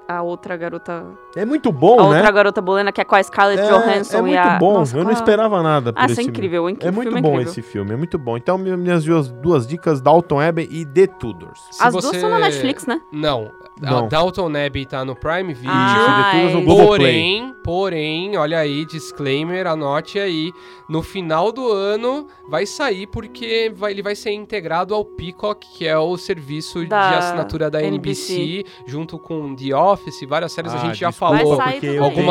a 0.09 0.23
outra 0.23 0.57
garota. 0.57 1.05
É 1.35 1.45
muito 1.45 1.69
a 1.69 1.73
bom, 1.73 1.97
né? 1.97 2.17
outra 2.19 2.31
garota 2.31 2.61
bolena, 2.61 2.93
que 2.93 3.01
é 3.01 3.05
com 3.05 3.14
a 3.14 3.23
Scarlett 3.23 3.62
É, 3.62 3.69
Johansson 3.69 4.17
é 4.17 4.21
e 4.21 4.23
muito 4.23 4.38
a. 4.38 4.59
bom. 4.59 4.75
Nossa, 4.75 4.95
eu 4.97 4.99
não 4.99 5.07
qual 5.07 5.11
a- 5.17 5.19
esperava 5.19 5.62
nada 5.62 5.93
por 5.93 6.01
Ah, 6.01 6.05
esse 6.05 6.12
isso 6.12 6.21
é 6.21 6.25
filme. 6.25 6.37
incrível. 6.38 6.64
o 6.64 6.69
É 6.69 6.90
muito 6.90 7.11
bom 7.11 7.19
incrível. 7.19 7.40
esse 7.43 7.62
filme, 7.62 7.93
é 7.93 7.97
muito 7.97 8.19
bom. 8.19 8.37
Então, 8.37 8.59
mi- 8.59 8.77
minhas 8.77 9.05
duas, 9.05 9.29
duas 9.31 9.67
dicas, 9.67 10.01
Dalton 10.01 10.40
Abbey 10.40 10.69
e 10.71 10.85
The 10.85 11.07
Tudors. 11.07 11.67
Se 11.71 11.83
As 11.83 11.93
você- 11.95 12.09
duas 12.09 12.21
são 12.21 12.31
na 12.31 12.38
Netflix, 12.38 12.87
né? 12.87 13.01
Não. 13.12 13.51
Não. 13.81 13.99
A 13.99 14.03
Dalton 14.03 14.53
Abbey 14.67 14.87
tá 14.87 15.05
no 15.05 15.17
Prime 15.17 15.53
Video. 15.53 15.71
Ah, 15.75 16.31
é. 16.37 16.65
Porém, 16.65 17.55
porém, 17.65 18.37
olha 18.37 18.59
aí, 18.59 18.85
disclaimer, 18.87 19.67
anote 19.67 20.19
aí. 20.19 20.53
No 20.89 21.03
final 21.03 21.51
do 21.51 21.73
ano 21.73 22.27
vai 22.49 22.67
sair 22.67 23.07
porque 23.09 23.73
vai- 23.75 23.91
ele 23.91 24.03
vai 24.03 24.15
ser 24.15 24.31
integrado 24.33 24.95
ao 24.95 25.05
Peacock, 25.05 25.67
que 25.77 25.87
é 25.89 25.99
o 25.99 26.17
serviço 26.17 26.87
Da 26.87 27.09
de 27.11 27.15
assinatura 27.17 27.69
da 27.71 27.83
NBC, 27.83 28.65
junto 28.87 29.19
com 29.19 29.55
The 29.57 29.75
Office, 29.75 30.21
várias 30.29 30.53
séries 30.53 30.73
a 30.73 30.77
Ah, 30.77 30.79
gente 30.81 30.99
já 31.01 31.09
desculpa, 31.11 31.37
falou. 31.39 31.53
Algumas 31.61 31.81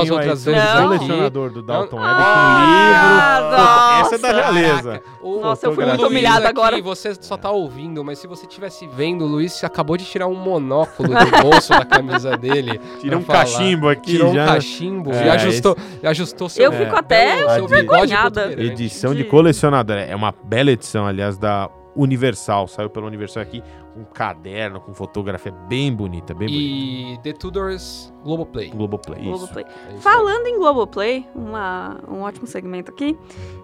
tenho 0.03 0.13
a 0.13 0.17
outras 0.17 0.45
vezes 0.45 0.61
aqui. 0.69 0.81
colecionador 0.83 1.49
do 1.51 1.61
Dalton 1.61 1.95
Não. 1.97 2.03
Abbey 2.05 2.23
Ah, 2.25 3.39
com 3.41 3.99
livro. 3.99 4.05
Essa 4.05 4.15
é 4.15 4.17
da 4.17 4.31
realeza. 4.31 5.03
O- 5.21 5.39
Nossa, 5.41 5.65
eu 5.65 5.73
fui 5.73 5.83
o 5.83 5.87
muito 5.87 6.05
aqui, 6.05 6.47
agora. 6.47 6.81
Você 6.81 7.15
só 7.19 7.35
tá 7.37 7.49
ouvindo, 7.51 8.03
mas 8.03 8.19
se 8.19 8.27
você 8.27 8.45
estivesse 8.45 8.87
vendo, 8.87 9.25
o 9.25 9.27
Luiz 9.27 9.63
acabou 9.63 9.97
de 9.97 10.05
tirar 10.05 10.27
um 10.27 10.35
monóculo 10.35 11.09
do 11.13 11.32
bolso 11.41 11.69
da 11.69 11.85
camisa 11.85 12.37
dele. 12.37 12.79
Tira 12.99 13.17
pra 13.17 13.17
um 13.17 13.21
falar. 13.23 13.39
cachimbo 13.39 13.87
aqui 13.89 14.11
Tirou 14.11 14.31
um 14.31 14.35
já. 14.35 14.45
cachimbo 14.45 15.11
É, 15.11 15.25
e 15.25 15.29
ajustou, 15.29 15.77
e 16.01 16.07
ajustou 16.07 16.49
seu. 16.49 16.65
Eu 16.65 16.71
fico 16.73 16.95
até 16.95 17.59
envergonhada. 17.59 18.41
protuberante. 18.41 18.71
Edição 18.73 19.13
de 19.15 19.23
colecionador. 19.23 19.97
É 19.97 20.15
uma 20.15 20.33
bela 20.43 20.71
edição, 20.71 21.05
aliás, 21.05 21.37
da 21.37 21.69
Universal. 21.95 22.67
Saiu 22.67 22.89
pela 22.89 23.05
Universal 23.05 23.43
aqui, 23.43 23.61
um 23.95 24.03
caderno 24.03 24.79
com 24.79 24.93
fotografia 24.93 25.51
bem 25.51 25.93
bonita, 25.93 26.33
bem 26.33 26.47
bonita. 26.47 27.19
E 27.19 27.19
The 27.21 27.33
Tudors 27.37 28.11
Globoplay. 28.23 28.69
Globoplay, 28.69 29.19
isso. 29.21 29.29
Globoplay. 29.29 29.63
É 29.65 29.69
isso 29.69 29.95
aí. 29.97 30.01
Falando 30.01 30.47
em 30.47 30.57
Globoplay, 30.57 31.25
uma, 31.35 31.99
um 32.09 32.21
ótimo 32.21 32.47
segmento 32.47 32.89
aqui, 32.91 33.15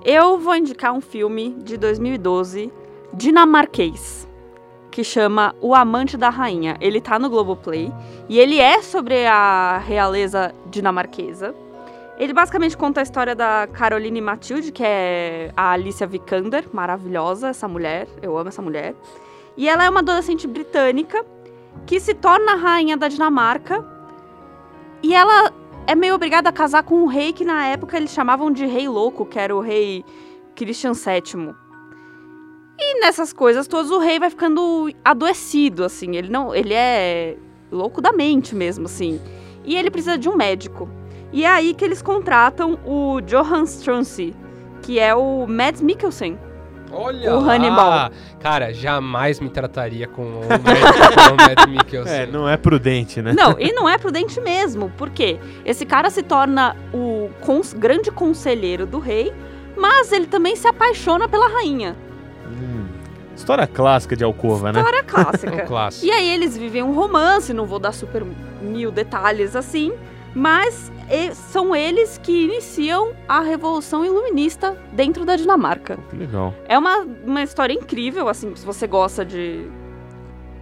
eu 0.05 0.37
vou 0.37 0.55
indicar 0.55 0.93
um 0.93 1.01
filme 1.01 1.55
de 1.63 1.75
2012, 1.77 2.71
dinamarquês, 3.11 4.27
que 4.91 5.03
chama 5.03 5.55
O 5.61 5.75
Amante 5.75 6.17
da 6.17 6.29
Rainha. 6.29 6.77
Ele 6.79 6.99
tá 6.99 7.19
no 7.19 7.29
Globoplay 7.29 7.91
e 8.27 8.39
ele 8.39 8.59
é 8.59 8.81
sobre 8.81 9.25
a 9.25 9.77
realeza 9.77 10.53
dinamarquesa. 10.69 11.53
Ele 12.17 12.33
basicamente 12.33 12.75
conta 12.75 12.99
a 12.99 13.03
história 13.03 13.33
da 13.33 13.67
Caroline 13.71 14.19
Matilde, 14.19 14.71
que 14.73 14.83
é 14.83 15.53
a 15.55 15.71
Alicia 15.71 16.05
Vikander, 16.05 16.65
maravilhosa 16.73 17.47
essa 17.47 17.67
mulher, 17.67 18.07
eu 18.21 18.37
amo 18.37 18.49
essa 18.49 18.61
mulher. 18.61 18.93
E 19.55 19.69
ela 19.69 19.85
é 19.85 19.89
uma 19.89 20.01
adolescente 20.01 20.45
britânica 20.45 21.25
que 21.85 21.99
se 21.99 22.13
torna 22.13 22.55
rainha 22.55 22.97
da 22.97 23.07
Dinamarca. 23.07 23.85
E 25.01 25.15
ela 25.15 25.53
é 25.87 25.95
meio 25.95 26.13
obrigada 26.15 26.49
a 26.49 26.51
casar 26.51 26.83
com 26.83 26.95
um 26.95 27.05
rei 27.05 27.31
que 27.31 27.45
na 27.45 27.65
época 27.67 27.95
eles 27.95 28.11
chamavam 28.11 28.51
de 28.51 28.65
rei 28.65 28.87
louco, 28.87 29.25
que 29.25 29.39
era 29.39 29.55
o 29.55 29.61
rei 29.61 30.03
Christian 30.55 30.91
VII. 30.91 31.55
E 32.81 32.99
nessas 33.01 33.33
coisas 33.33 33.67
todas 33.67 33.91
o 33.91 33.99
rei 33.99 34.19
vai 34.19 34.29
ficando 34.29 34.89
adoecido, 35.03 35.83
assim, 35.83 36.15
ele 36.15 36.29
não, 36.29 36.53
ele 36.55 36.73
é 36.73 37.35
louco 37.71 38.01
da 38.01 38.11
mente 38.13 38.55
mesmo, 38.55 38.85
assim. 38.85 39.19
E 39.65 39.75
ele 39.75 39.91
precisa 39.91 40.17
de 40.17 40.29
um 40.29 40.35
médico. 40.35 40.89
E 41.31 41.43
é 41.43 41.47
aí 41.47 41.73
que 41.73 41.83
eles 41.85 42.01
contratam 42.01 42.79
o 42.85 43.19
Johan 43.21 43.63
Strunsey, 43.63 44.33
que 44.81 44.97
é 44.99 45.13
o 45.13 45.45
Mads 45.45 45.81
Mikkelsen. 45.81 46.39
Olha 46.91 47.35
O 47.35 47.41
lá. 47.45 47.53
Hannibal. 47.53 48.11
Cara, 48.39 48.73
jamais 48.73 49.39
me 49.39 49.49
trataria 49.49 50.07
com 50.07 50.23
o 50.23 50.39
Matt, 50.49 51.13
com 51.13 51.33
o 51.33 51.37
Matt 51.37 51.67
Mikkelsen. 51.69 52.15
É, 52.21 52.25
não 52.25 52.49
é 52.49 52.57
prudente, 52.57 53.21
né? 53.21 53.31
Não, 53.33 53.55
e 53.59 53.71
não 53.73 53.87
é 53.87 53.97
prudente 53.99 54.41
mesmo, 54.41 54.91
porque 54.97 55.37
esse 55.63 55.85
cara 55.85 56.09
se 56.09 56.23
torna 56.23 56.75
o 56.91 57.29
cons- 57.41 57.73
grande 57.73 58.09
conselheiro 58.09 58.87
do 58.87 58.97
rei, 58.97 59.31
mas 59.77 60.11
ele 60.11 60.25
também 60.25 60.55
se 60.55 60.67
apaixona 60.67 61.27
pela 61.29 61.47
rainha. 61.47 61.95
História 63.39 63.65
clássica 63.65 64.15
de 64.15 64.23
Alcova, 64.23 64.71
né? 64.71 64.79
História 64.79 64.99
É 64.99 65.01
um 65.03 65.05
clássica. 65.05 65.65
clássico. 65.65 66.05
E 66.05 66.11
aí 66.11 66.29
eles 66.29 66.57
vivem 66.57 66.83
um 66.83 66.93
romance, 66.93 67.53
não 67.53 67.65
vou 67.65 67.79
dar 67.79 67.93
super 67.93 68.23
mil 68.61 68.91
detalhes 68.91 69.55
assim, 69.55 69.93
mas 70.35 70.91
são 71.33 71.75
eles 71.75 72.19
que 72.21 72.43
iniciam 72.43 73.13
a 73.27 73.39
Revolução 73.41 74.05
Iluminista 74.05 74.77
dentro 74.91 75.25
da 75.25 75.35
Dinamarca. 75.35 75.97
Que 76.09 76.17
legal. 76.17 76.53
É 76.67 76.77
uma, 76.77 77.07
uma 77.25 77.41
história 77.41 77.73
incrível, 77.73 78.27
assim, 78.27 78.53
se 78.55 78.65
você 78.65 78.85
gosta 78.85 79.25
de 79.25 79.65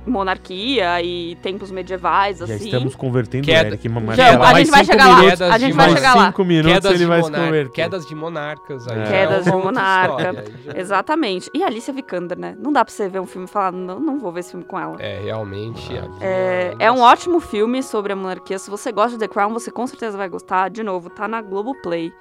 monarquia 0.07 1.01
e 1.01 1.35
tempos 1.41 1.69
medievais, 1.71 2.39
Já 2.39 2.45
assim. 2.45 2.65
estamos 2.65 2.95
convertendo 2.95 3.45
Queda- 3.45 3.69
o 3.69 3.73
Eric. 3.73 3.89
Já, 4.15 4.39
a 4.39 4.53
gente 4.59 4.71
vai 4.71 4.85
chegar 4.85 5.07
lá. 5.07 5.53
A 5.53 5.57
gente 5.57 5.73
vai 5.75 5.89
chegar 5.91 6.15
lá. 6.15 6.25
cinco 6.27 6.43
minutos 6.45 6.73
Quedas 6.73 6.91
ele 6.93 7.05
vai 7.05 7.21
se 7.23 7.29
monar- 7.29 7.45
converter. 7.45 7.71
quedas 7.73 8.05
de 8.07 8.15
monarcas 8.15 8.87
aí. 8.87 8.99
É. 8.99 9.05
já 9.05 9.11
Quedas 9.11 9.45
de 9.45 9.51
monarca. 9.51 10.15
história, 10.23 10.43
já- 10.65 10.77
Exatamente. 10.79 11.49
E 11.53 11.63
Alicia 11.63 11.93
Vikander, 11.93 12.37
né? 12.39 12.55
Não 12.59 12.71
dá 12.71 12.83
pra 12.85 12.93
você 12.93 13.07
ver 13.09 13.19
um 13.19 13.25
filme 13.25 13.47
e 13.47 13.49
falar, 13.51 13.71
não, 13.71 13.99
não 13.99 14.19
vou 14.19 14.31
ver 14.31 14.39
esse 14.41 14.51
filme 14.51 14.65
com 14.65 14.79
ela. 14.79 14.95
É, 14.99 15.19
realmente. 15.23 15.97
ali 15.97 16.09
É, 16.21 16.75
é 16.79 16.91
um 16.91 16.99
ótimo 17.01 17.39
filme 17.39 17.83
sobre 17.83 18.13
a 18.13 18.15
monarquia. 18.15 18.57
Se 18.59 18.69
você 18.69 18.91
gosta 18.91 19.11
de 19.11 19.19
The 19.19 19.27
Crown, 19.27 19.51
você 19.53 19.69
com 19.71 19.85
certeza 19.87 20.17
vai 20.17 20.29
gostar. 20.29 20.69
De 20.69 20.83
novo, 20.83 21.09
tá 21.09 21.27
na 21.27 21.41
Globoplay. 21.41 22.11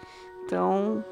Então, 0.44 1.05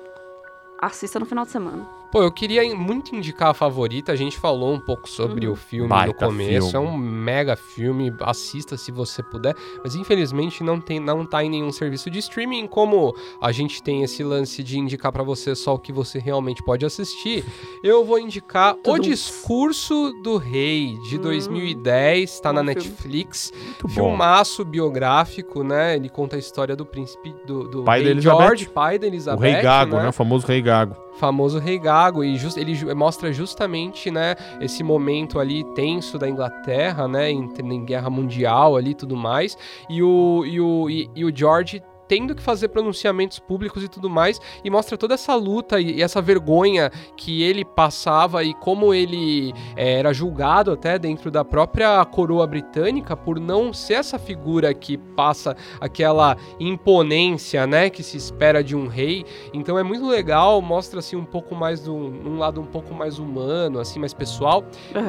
assista 0.81 1.19
no 1.19 1.27
final 1.27 1.45
de 1.45 1.51
semana. 1.51 1.87
Pô, 2.15 2.23
eu 2.23 2.31
queria 2.31 2.63
muito 2.77 3.13
indicar 3.17 3.49
a 3.49 3.55
favorita. 3.55 4.13
A 4.13 4.15
gente 4.17 4.39
falou 4.39 4.73
um 4.73 4.79
pouco 4.79 5.09
sobre 5.09 5.49
Uhum. 5.49 5.53
o 5.55 5.57
filme 5.57 5.89
Baita 5.89 6.07
no 6.07 6.15
começo. 6.31 6.71
filme. 6.71 6.87
É 6.87 6.91
um 6.91 6.97
mega 6.97 7.57
filme. 7.57 8.13
Assista 8.21 8.77
se 8.77 8.93
você 8.93 9.21
puder. 9.21 9.53
Mas 9.83 9.97
infelizmente 9.97 10.63
não, 10.63 10.81
tem, 10.81 11.01
não 11.01 11.27
tá 11.27 11.43
em 11.43 11.51
nenhum 11.51 11.73
serviço 11.73 12.09
de 12.09 12.21
streaming. 12.21 12.69
Como 12.69 13.13
a 13.41 13.51
gente 13.51 13.83
tem 13.83 14.05
esse 14.05 14.23
lance 14.23 14.63
de 14.63 14.79
indicar 14.79 15.11
pra 15.11 15.25
você 15.25 15.57
só 15.57 15.75
o 15.75 15.79
que 15.79 15.93
você 15.93 16.21
realmente 16.21 16.63
pode 16.63 16.87
assistir, 16.87 17.45
eu 17.83 18.05
vou 18.05 18.17
indicar 18.21 18.75
O 18.75 18.77
Tudum. 18.77 19.01
Discurso 19.01 20.13
do 20.23 20.37
Rei, 20.37 20.97
de 21.09 21.17
Hum. 21.19 21.23
2010. 21.23 22.39
Tá 22.39 22.51
Bom 22.53 22.63
na 22.63 22.73
filme. 22.75 22.75
Netflix. 22.91 23.53
Muito 23.53 23.89
bom. 23.89 23.93
Filmaço 23.93 24.65
biográfico, 24.65 25.65
né? 25.65 25.97
Ele 25.97 26.09
conta 26.09 26.37
a 26.37 26.39
história 26.39 26.77
do 26.77 26.87
príncipe 26.87 27.35
do, 27.45 27.65
do 27.67 27.83
Pai 27.83 28.05
rei. 28.05 28.21
George, 28.21 28.69
pai 28.69 29.01
da 29.01 29.07
O 29.07 29.11
Elizabeth. 29.11 29.41
Rei 29.43 29.61
Gago, 29.61 29.97
né? 29.97 30.09
O 30.11 30.13
famoso 30.13 30.47
Rei 30.47 30.63
Gago. 30.63 30.95
famoso 31.19 31.59
Rei 31.59 31.77
Gago 31.79 32.04
e 32.25 32.37
jus- 32.37 32.57
ele 32.57 32.75
mostra 32.95 33.33
justamente, 33.33 34.11
né, 34.11 34.35
esse 34.61 34.83
momento 34.83 35.39
ali 35.39 35.65
tenso 35.75 36.19
da 36.19 36.29
Inglaterra, 36.29 37.07
né, 37.09 37.31
em, 37.31 37.49
em 37.59 37.85
guerra 37.85 38.11
mundial 38.11 38.77
ali 38.77 38.95
tudo 38.95 39.17
mais, 39.17 39.57
e 39.89 40.03
o, 40.03 40.45
e 40.45 40.61
o, 40.61 40.91
e, 40.91 41.11
e 41.15 41.25
o 41.25 41.35
George 41.35 41.83
tendo 42.09 42.35
que 42.35 42.43
fazer 42.43 42.69
pronunciamentos 42.69 43.39
públicos 43.39 43.83
e 43.83 43.89
tudo 43.89 44.11
mais, 44.11 44.41
e 44.65 44.71
mostra 44.71 44.97
toda 44.99 45.15
essa 45.15 45.35
luta 45.35 45.81
e, 45.81 45.97
e 45.99 46.03
essa 46.03 46.21
vergonha 46.21 46.91
que 47.17 47.43
ele 47.43 47.65
passava 47.65 48.43
e 48.45 48.53
como 48.55 48.93
ele 48.93 49.53
eh, 49.77 49.99
era 49.99 50.13
julgado 50.13 50.73
até 50.73 50.99
dentro 50.99 51.31
da 51.31 51.45
própria 51.45 52.05
coroa 52.05 52.47
britânica 52.47 53.17
por 53.17 53.41
não 53.41 53.73
ser 53.73 53.95
essa 53.95 54.19
figura 54.19 54.73
que 54.75 54.97
passa 54.99 55.57
aquela 55.81 56.37
imponência, 56.61 57.67
né, 57.67 57.89
que 57.89 58.03
se 58.03 58.17
espera 58.17 58.63
de 58.63 58.77
um 58.77 58.87
rei, 58.87 59.25
então 59.53 59.79
é 59.79 59.83
muito 59.83 60.07
legal, 60.07 60.61
mostra 60.61 60.99
assim 60.99 61.17
um 61.17 61.25
pouco 61.25 61.55
mais 61.55 61.81
do, 61.81 61.95
um 61.95 62.39
lado 62.39 62.61
um 62.61 62.67
pouco 62.67 62.93
mais 62.95 63.19
humano, 63.19 63.79
assim, 63.81 63.99
mais 63.99 64.13
pessoal. 64.13 64.65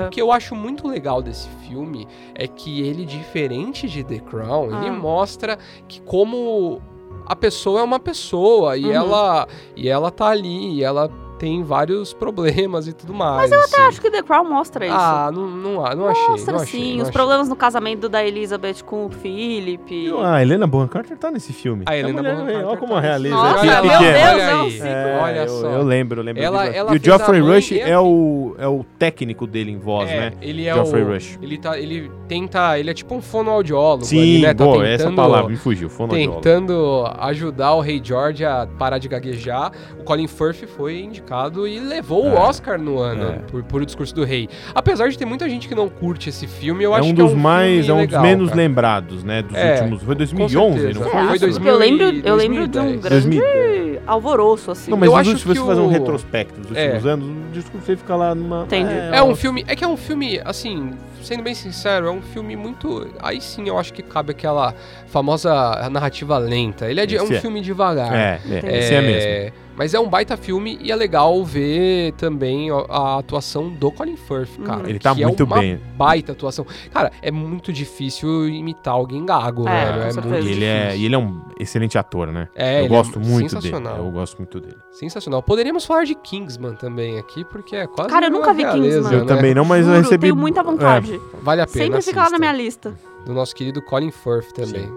O 0.08 0.10
que 0.10 0.22
eu 0.22 0.32
acho 0.32 0.56
muito 0.56 0.88
legal 0.88 1.22
desse 1.22 1.50
filme 1.68 2.08
é 2.34 2.48
que 2.48 2.82
ele, 2.82 3.06
diferente 3.06 3.88
de 3.88 4.04
The 4.04 4.20
Crown, 4.20 4.68
ele 4.68 4.88
Ah. 4.88 4.94
mostra 4.94 5.58
que 5.88 6.02
como 6.02 6.82
a 7.26 7.36
pessoa 7.36 7.80
é 7.80 7.84
uma 7.84 8.00
pessoa 8.00 8.78
e 8.78 8.86
Uhum. 8.86 8.92
ela 8.92 9.48
e 9.76 9.90
ela 9.90 10.12
tá 10.12 10.28
ali, 10.28 10.76
e 10.76 10.84
ela 10.84 11.10
tem 11.38 11.63
vários 11.63 12.13
problemas 12.13 12.88
e 12.88 12.93
tudo 12.93 13.13
mais. 13.13 13.50
Mas 13.50 13.52
eu 13.52 13.80
Eu 13.80 13.86
acho 13.88 14.02
que 14.02 14.10
The 14.10 14.21
Crown 14.24 14.45
mostra 14.50 14.86
isso. 14.86 14.95
Ah, 14.98 15.30
não, 15.34 15.48
não, 15.48 15.74
não 15.95 16.08
achei. 16.08 16.28
Mostra 16.30 16.54
não 16.54 16.62
achei, 16.62 16.80
sim, 16.80 16.89
não 16.93 16.95
os 16.98 17.02
achei. 17.10 17.12
problemas 17.13 17.50
no 17.50 17.56
casamento 17.56 18.08
da 18.10 18.26
Elizabeth 18.26 18.84
com 18.86 19.06
o 19.06 19.10
Philip. 19.10 20.13
Ah, 20.21 20.36
a 20.36 20.41
Helena 20.41 20.65
Bonham 20.67 20.88
Carter 20.88 21.17
tá 21.17 21.30
nesse 21.32 21.52
filme. 21.54 21.84
A 21.86 21.95
Helena 21.98 22.21
mulher, 22.21 22.36
Bonham 22.36 22.48
olha 22.48 22.63
Carter 22.63 22.80
como 22.80 22.93
tá 22.93 23.00
realiza. 23.00 23.36
Nossa, 23.36 23.56
aqui, 23.60 23.65
meu 23.65 23.82
pequeno. 23.82 24.00
Deus, 24.00 24.82
Olha 24.82 24.88
é. 24.88 24.89
É, 25.15 25.19
Olha 25.21 25.39
eu, 25.43 25.50
só. 25.50 25.67
eu 25.69 25.84
lembro, 25.84 26.19
eu 26.21 26.24
lembro. 26.26 26.41
Ela- 26.43 26.65
ela 26.67 26.91
e 26.91 26.98
o 26.98 27.00
a 27.00 27.04
Geoffrey 27.04 27.41
Rush 27.41 27.71
a 27.74 27.76
é 27.89 28.00
o, 28.00 28.56
é 28.58 28.67
o 28.67 28.86
técnico 28.98 29.45
dele 29.45 29.71
em 29.71 29.78
voz, 29.78 30.10
É, 30.10 30.19
né? 30.19 30.34
ele 30.41 30.65
é 30.67 30.74
Geoffrey 30.74 31.04
o 31.04 31.08
Rush. 31.13 31.38
ele 31.41 31.58
tá 31.58 31.78
ele 31.78 32.12
tenta, 32.28 32.80
ele 32.80 32.89
é 32.89 32.93
tipo 32.93 33.13
um 33.13 33.21
fonoaudiólogo 33.21 34.06
Sim, 34.06 34.19
ali, 34.21 34.41
né? 34.41 34.54
Tá 34.54 34.63
boa, 34.63 34.88
essa 34.88 35.04
tentando- 35.04 35.15
palavra 35.15 35.50
me 35.50 35.58
fugiu. 35.58 35.89
Fonoaudiólogo. 35.89 36.41
tentando 36.41 37.04
ajudar 37.19 37.74
o 37.74 37.82
Rei 37.82 38.00
George 38.04 38.43
a 38.45 38.67
parar 38.78 38.98
de 38.98 39.08
gaguejar. 39.08 39.71
O 40.00 40.04
Colin 40.04 40.28
Firth 40.28 40.65
foi 40.67 41.00
indicado 41.02 41.25
e 41.68 41.80
levou 41.80 42.26
o 42.26 42.30
É. 42.30 42.40
Oscar 42.40 42.80
no 42.80 43.00
ano 43.00 43.30
É. 43.32 43.34
por, 43.52 43.64
por 43.64 43.82
O 43.82 43.86
Discurso 43.86 44.14
do 44.16 44.24
Rei. 44.24 44.48
Apesar 44.74 45.10
de 45.10 45.18
ter 45.18 45.26
muita 45.26 45.50
gente 45.50 45.68
que 45.68 45.76
não 45.76 45.90
curte 45.90 46.30
esse 46.30 46.48
filme, 46.48 46.84
eu 46.84 46.94
é 46.96 47.00
acho 47.00 47.10
um 47.10 47.14
que 47.16 47.22
dos 47.22 47.32
é 47.32 47.36
um 47.36 47.38
mais, 47.38 47.86
filme 47.86 47.90
é 47.90 47.94
um 47.94 47.98
legal, 47.98 48.22
dos 48.22 48.30
menos 48.30 48.50
cara. 48.50 48.62
lembrados 48.62 49.24
né? 49.24 49.42
Dos 49.42 49.56
É, 49.56 49.72
últimos. 49.74 50.04
Foi 50.04 50.14
com 50.16 50.18
2011, 50.18 50.80
certeza. 50.80 51.00
não 51.00 51.08
É, 51.08 51.12
foi? 51.12 51.22
Foi 51.22 51.30
acho, 51.32 51.40
2000 51.40 51.54
porque 51.60 51.70
eu 51.70 51.78
lembro, 51.78 52.28
eu 52.30 52.36
lembro 52.36 52.68
de 52.68 52.80
um 52.80 52.82
2010. 52.98 53.02
grande 53.02 53.38
2010. 53.40 54.00
alvoroço, 54.08 54.72
assim. 54.72 54.92
Não, 54.92 54.98
mas 54.98 55.08
Eu 55.10 55.16
acho 55.16 55.30
últimos, 55.32 55.42
se 55.42 55.48
você 55.48 55.60
que 55.62 55.66
fazer 55.68 55.82
um 55.82 55.86
o- 55.86 55.90
retrospecto 55.90 56.60
dos 56.62 56.78
É. 56.78 56.84
últimos 56.84 57.06
anos, 57.06 57.26
o 57.28 57.52
discurso 57.52 57.92
aí 57.92 57.98
fica 57.98 58.16
lá 58.16 58.36
numa. 58.36 58.64
Entendi. 58.64 58.94
É 59.12 59.22
um 59.24 59.36
filme. 59.36 59.64
É 59.68 59.76
que 59.76 59.84
é 59.84 59.88
um 59.88 59.98
filme, 59.98 60.40
assim, 60.46 60.92
sendo 61.24 61.42
bem 61.44 61.54
sincero, 61.56 62.08
é 62.08 62.12
um 62.12 62.22
filme 62.22 62.56
muito. 62.56 63.08
Aí 63.22 63.42
sim 63.42 63.68
eu 63.68 63.78
acho 63.80 63.92
que 63.94 64.04
cabe 64.04 64.32
aquela 64.32 64.74
famosa 65.08 65.90
narrativa 65.90 66.38
lenta. 66.38 66.90
Ele 66.90 67.00
é, 67.02 67.06
de- 67.06 67.18
é 67.18 67.24
um 67.24 67.32
é. 67.34 67.40
filme 67.40 67.62
devagar. 67.62 68.14
É, 68.14 68.40
Entendi. 68.46 68.68
é, 68.68 68.80
esse 68.80 68.94
é 68.94 69.02
mesmo. 69.02 69.64
Mas 69.76 69.94
é 69.94 70.00
um 70.00 70.08
baita 70.08 70.38
filme 70.38 70.78
e 70.82 70.92
é 70.92 70.96
legal 70.96 71.44
ver 71.44 72.14
também 72.14 72.70
a, 72.90 73.18
atuação 73.20 73.70
do 73.70 73.92
Colin 73.92 74.16
Firth, 74.16 74.58
cara. 74.66 74.84
Uhum. 74.84 74.90
Ele 74.90 75.00
tá 75.00 75.14
que 75.14 75.26
muito 75.26 75.44
é 75.44 75.46
uma 75.46 75.60
bem. 75.60 75.82
baita 75.98 76.32
atuação. 76.32 76.66
Cara, 76.94 77.12
é 77.22 77.30
muito 77.32 77.74
difícil 77.74 78.48
imitar 78.48 78.94
alguém 78.94 79.26
gago, 79.26 79.68
É, 79.68 79.86
velho. 79.86 80.02
É 80.04 80.12
certeza. 80.12 80.28
muito 80.36 80.48
E 80.48 80.52
ele 80.52 80.66
é, 80.66 80.98
e 80.98 81.06
ele 81.06 81.16
é 81.16 81.18
um 81.18 81.42
excelente 81.60 81.98
ator, 81.98 82.28
né? 82.32 82.48
É, 82.56 82.76
eu 82.80 82.86
ele 82.86 82.88
gosto 82.90 83.20
é 83.20 83.22
muito 83.22 83.50
dele. 83.50 83.50
sensacional. 83.50 83.98
Eu 83.98 84.12
gosto 84.12 84.38
muito 84.38 84.60
dele. 84.60 84.78
Sensacional. 84.92 85.44
Poderíamos 85.44 85.86
falar 85.86 86.06
de 86.06 86.16
Kingsman 86.16 86.76
também 86.76 87.20
aqui, 87.20 87.44
porque 87.44 87.76
é 87.76 87.86
quase 87.88 88.10
Cara, 88.10 88.28
eu 88.28 88.32
nunca 88.32 88.54
vi 88.54 88.64
realeza, 88.64 88.98
Kingsman. 89.00 89.20
Eu 89.20 89.26
né? 89.26 89.36
também 89.36 89.54
não, 89.54 89.66
mas 89.66 89.82
eu 89.86 89.94
Juro, 89.94 90.04
recebi. 90.04 90.22
tenho 90.22 90.36
muita 90.36 90.64
vontade. 90.64 91.20
Vale 91.42 91.62
a 91.62 91.68
pena 91.68 91.86
Sempre 91.86 92.02
fica 92.02 92.24
lá 92.24 92.30
na 92.30 92.40
minha 92.40 92.54
lista. 92.54 92.94
Do 93.26 93.34
nosso 93.34 93.54
querido 93.56 93.82
Colin 93.82 94.12
Firth 94.12 94.52
também. 94.54 94.90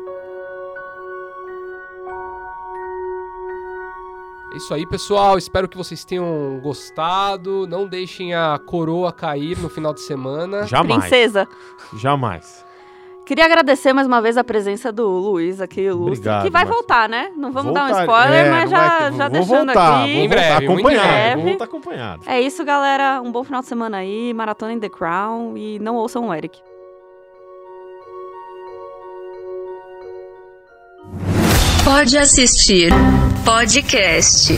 É 4.53 4.57
isso 4.57 4.73
aí, 4.73 4.87
pessoal. 4.87 5.37
Espero 5.37 5.69
que 5.69 5.77
vocês 5.77 6.05
tenham 6.05 6.59
gostado. 6.63 7.67
Não 7.67 7.87
deixem 7.87 8.35
a 8.35 8.59
coroa 8.65 9.13
cair 9.13 9.59
no 9.59 9.69
final 9.69 9.93
de 9.93 10.01
semana. 10.01 10.67
Jamais. 10.67 11.01
Princesa. 11.03 11.47
Jamais. 11.95 12.67
Queria 13.27 13.45
agradecer 13.45 13.93
mais 13.93 14.07
uma 14.07 14.23
vez 14.23 14.39
a 14.39 14.43
presença 14.43 14.91
do 14.91 15.07
Luiz 15.07 15.61
aqui, 15.61 15.83
ilustre, 15.83 16.13
Obrigado, 16.21 16.45
que 16.45 16.51
vai 16.51 16.63
Marcelo. 16.65 16.77
voltar, 16.81 17.09
né? 17.11 17.31
Não 17.37 17.53
vamos 17.53 17.75
dar 17.75 17.85
um 17.85 17.89
Voltar- 17.89 18.05
spoiler, 18.05 18.47
é, 18.47 18.51
mas 18.51 18.71
já, 18.71 18.89
ter- 18.89 19.13
já 19.13 19.25
vou 19.25 19.29
deixando 19.29 19.65
voltar, 19.67 20.01
aqui. 20.03 20.15
Vou 20.15 20.23
Em 20.25 20.29
breve, 20.31 20.49
voltar 20.49 20.73
muito 20.73 20.91
em 20.91 20.97
acompanhado. 20.97 21.09
breve. 21.13 21.35
Vou 21.37 21.49
voltar 21.51 21.65
acompanhado. 21.67 22.23
É 22.25 22.41
isso, 22.41 22.65
galera. 22.65 23.21
Um 23.23 23.31
bom 23.31 23.45
final 23.45 23.61
de 23.61 23.67
semana 23.69 23.99
aí. 23.99 24.33
Maratona 24.33 24.73
em 24.73 24.81
The 24.81 24.89
Crown. 24.89 25.59
E 25.59 25.79
não 25.79 25.97
ouçam 25.97 26.27
o 26.27 26.33
Eric. 26.35 26.59
Pode 31.85 32.17
assistir 32.19 32.91
podcast 33.49 34.53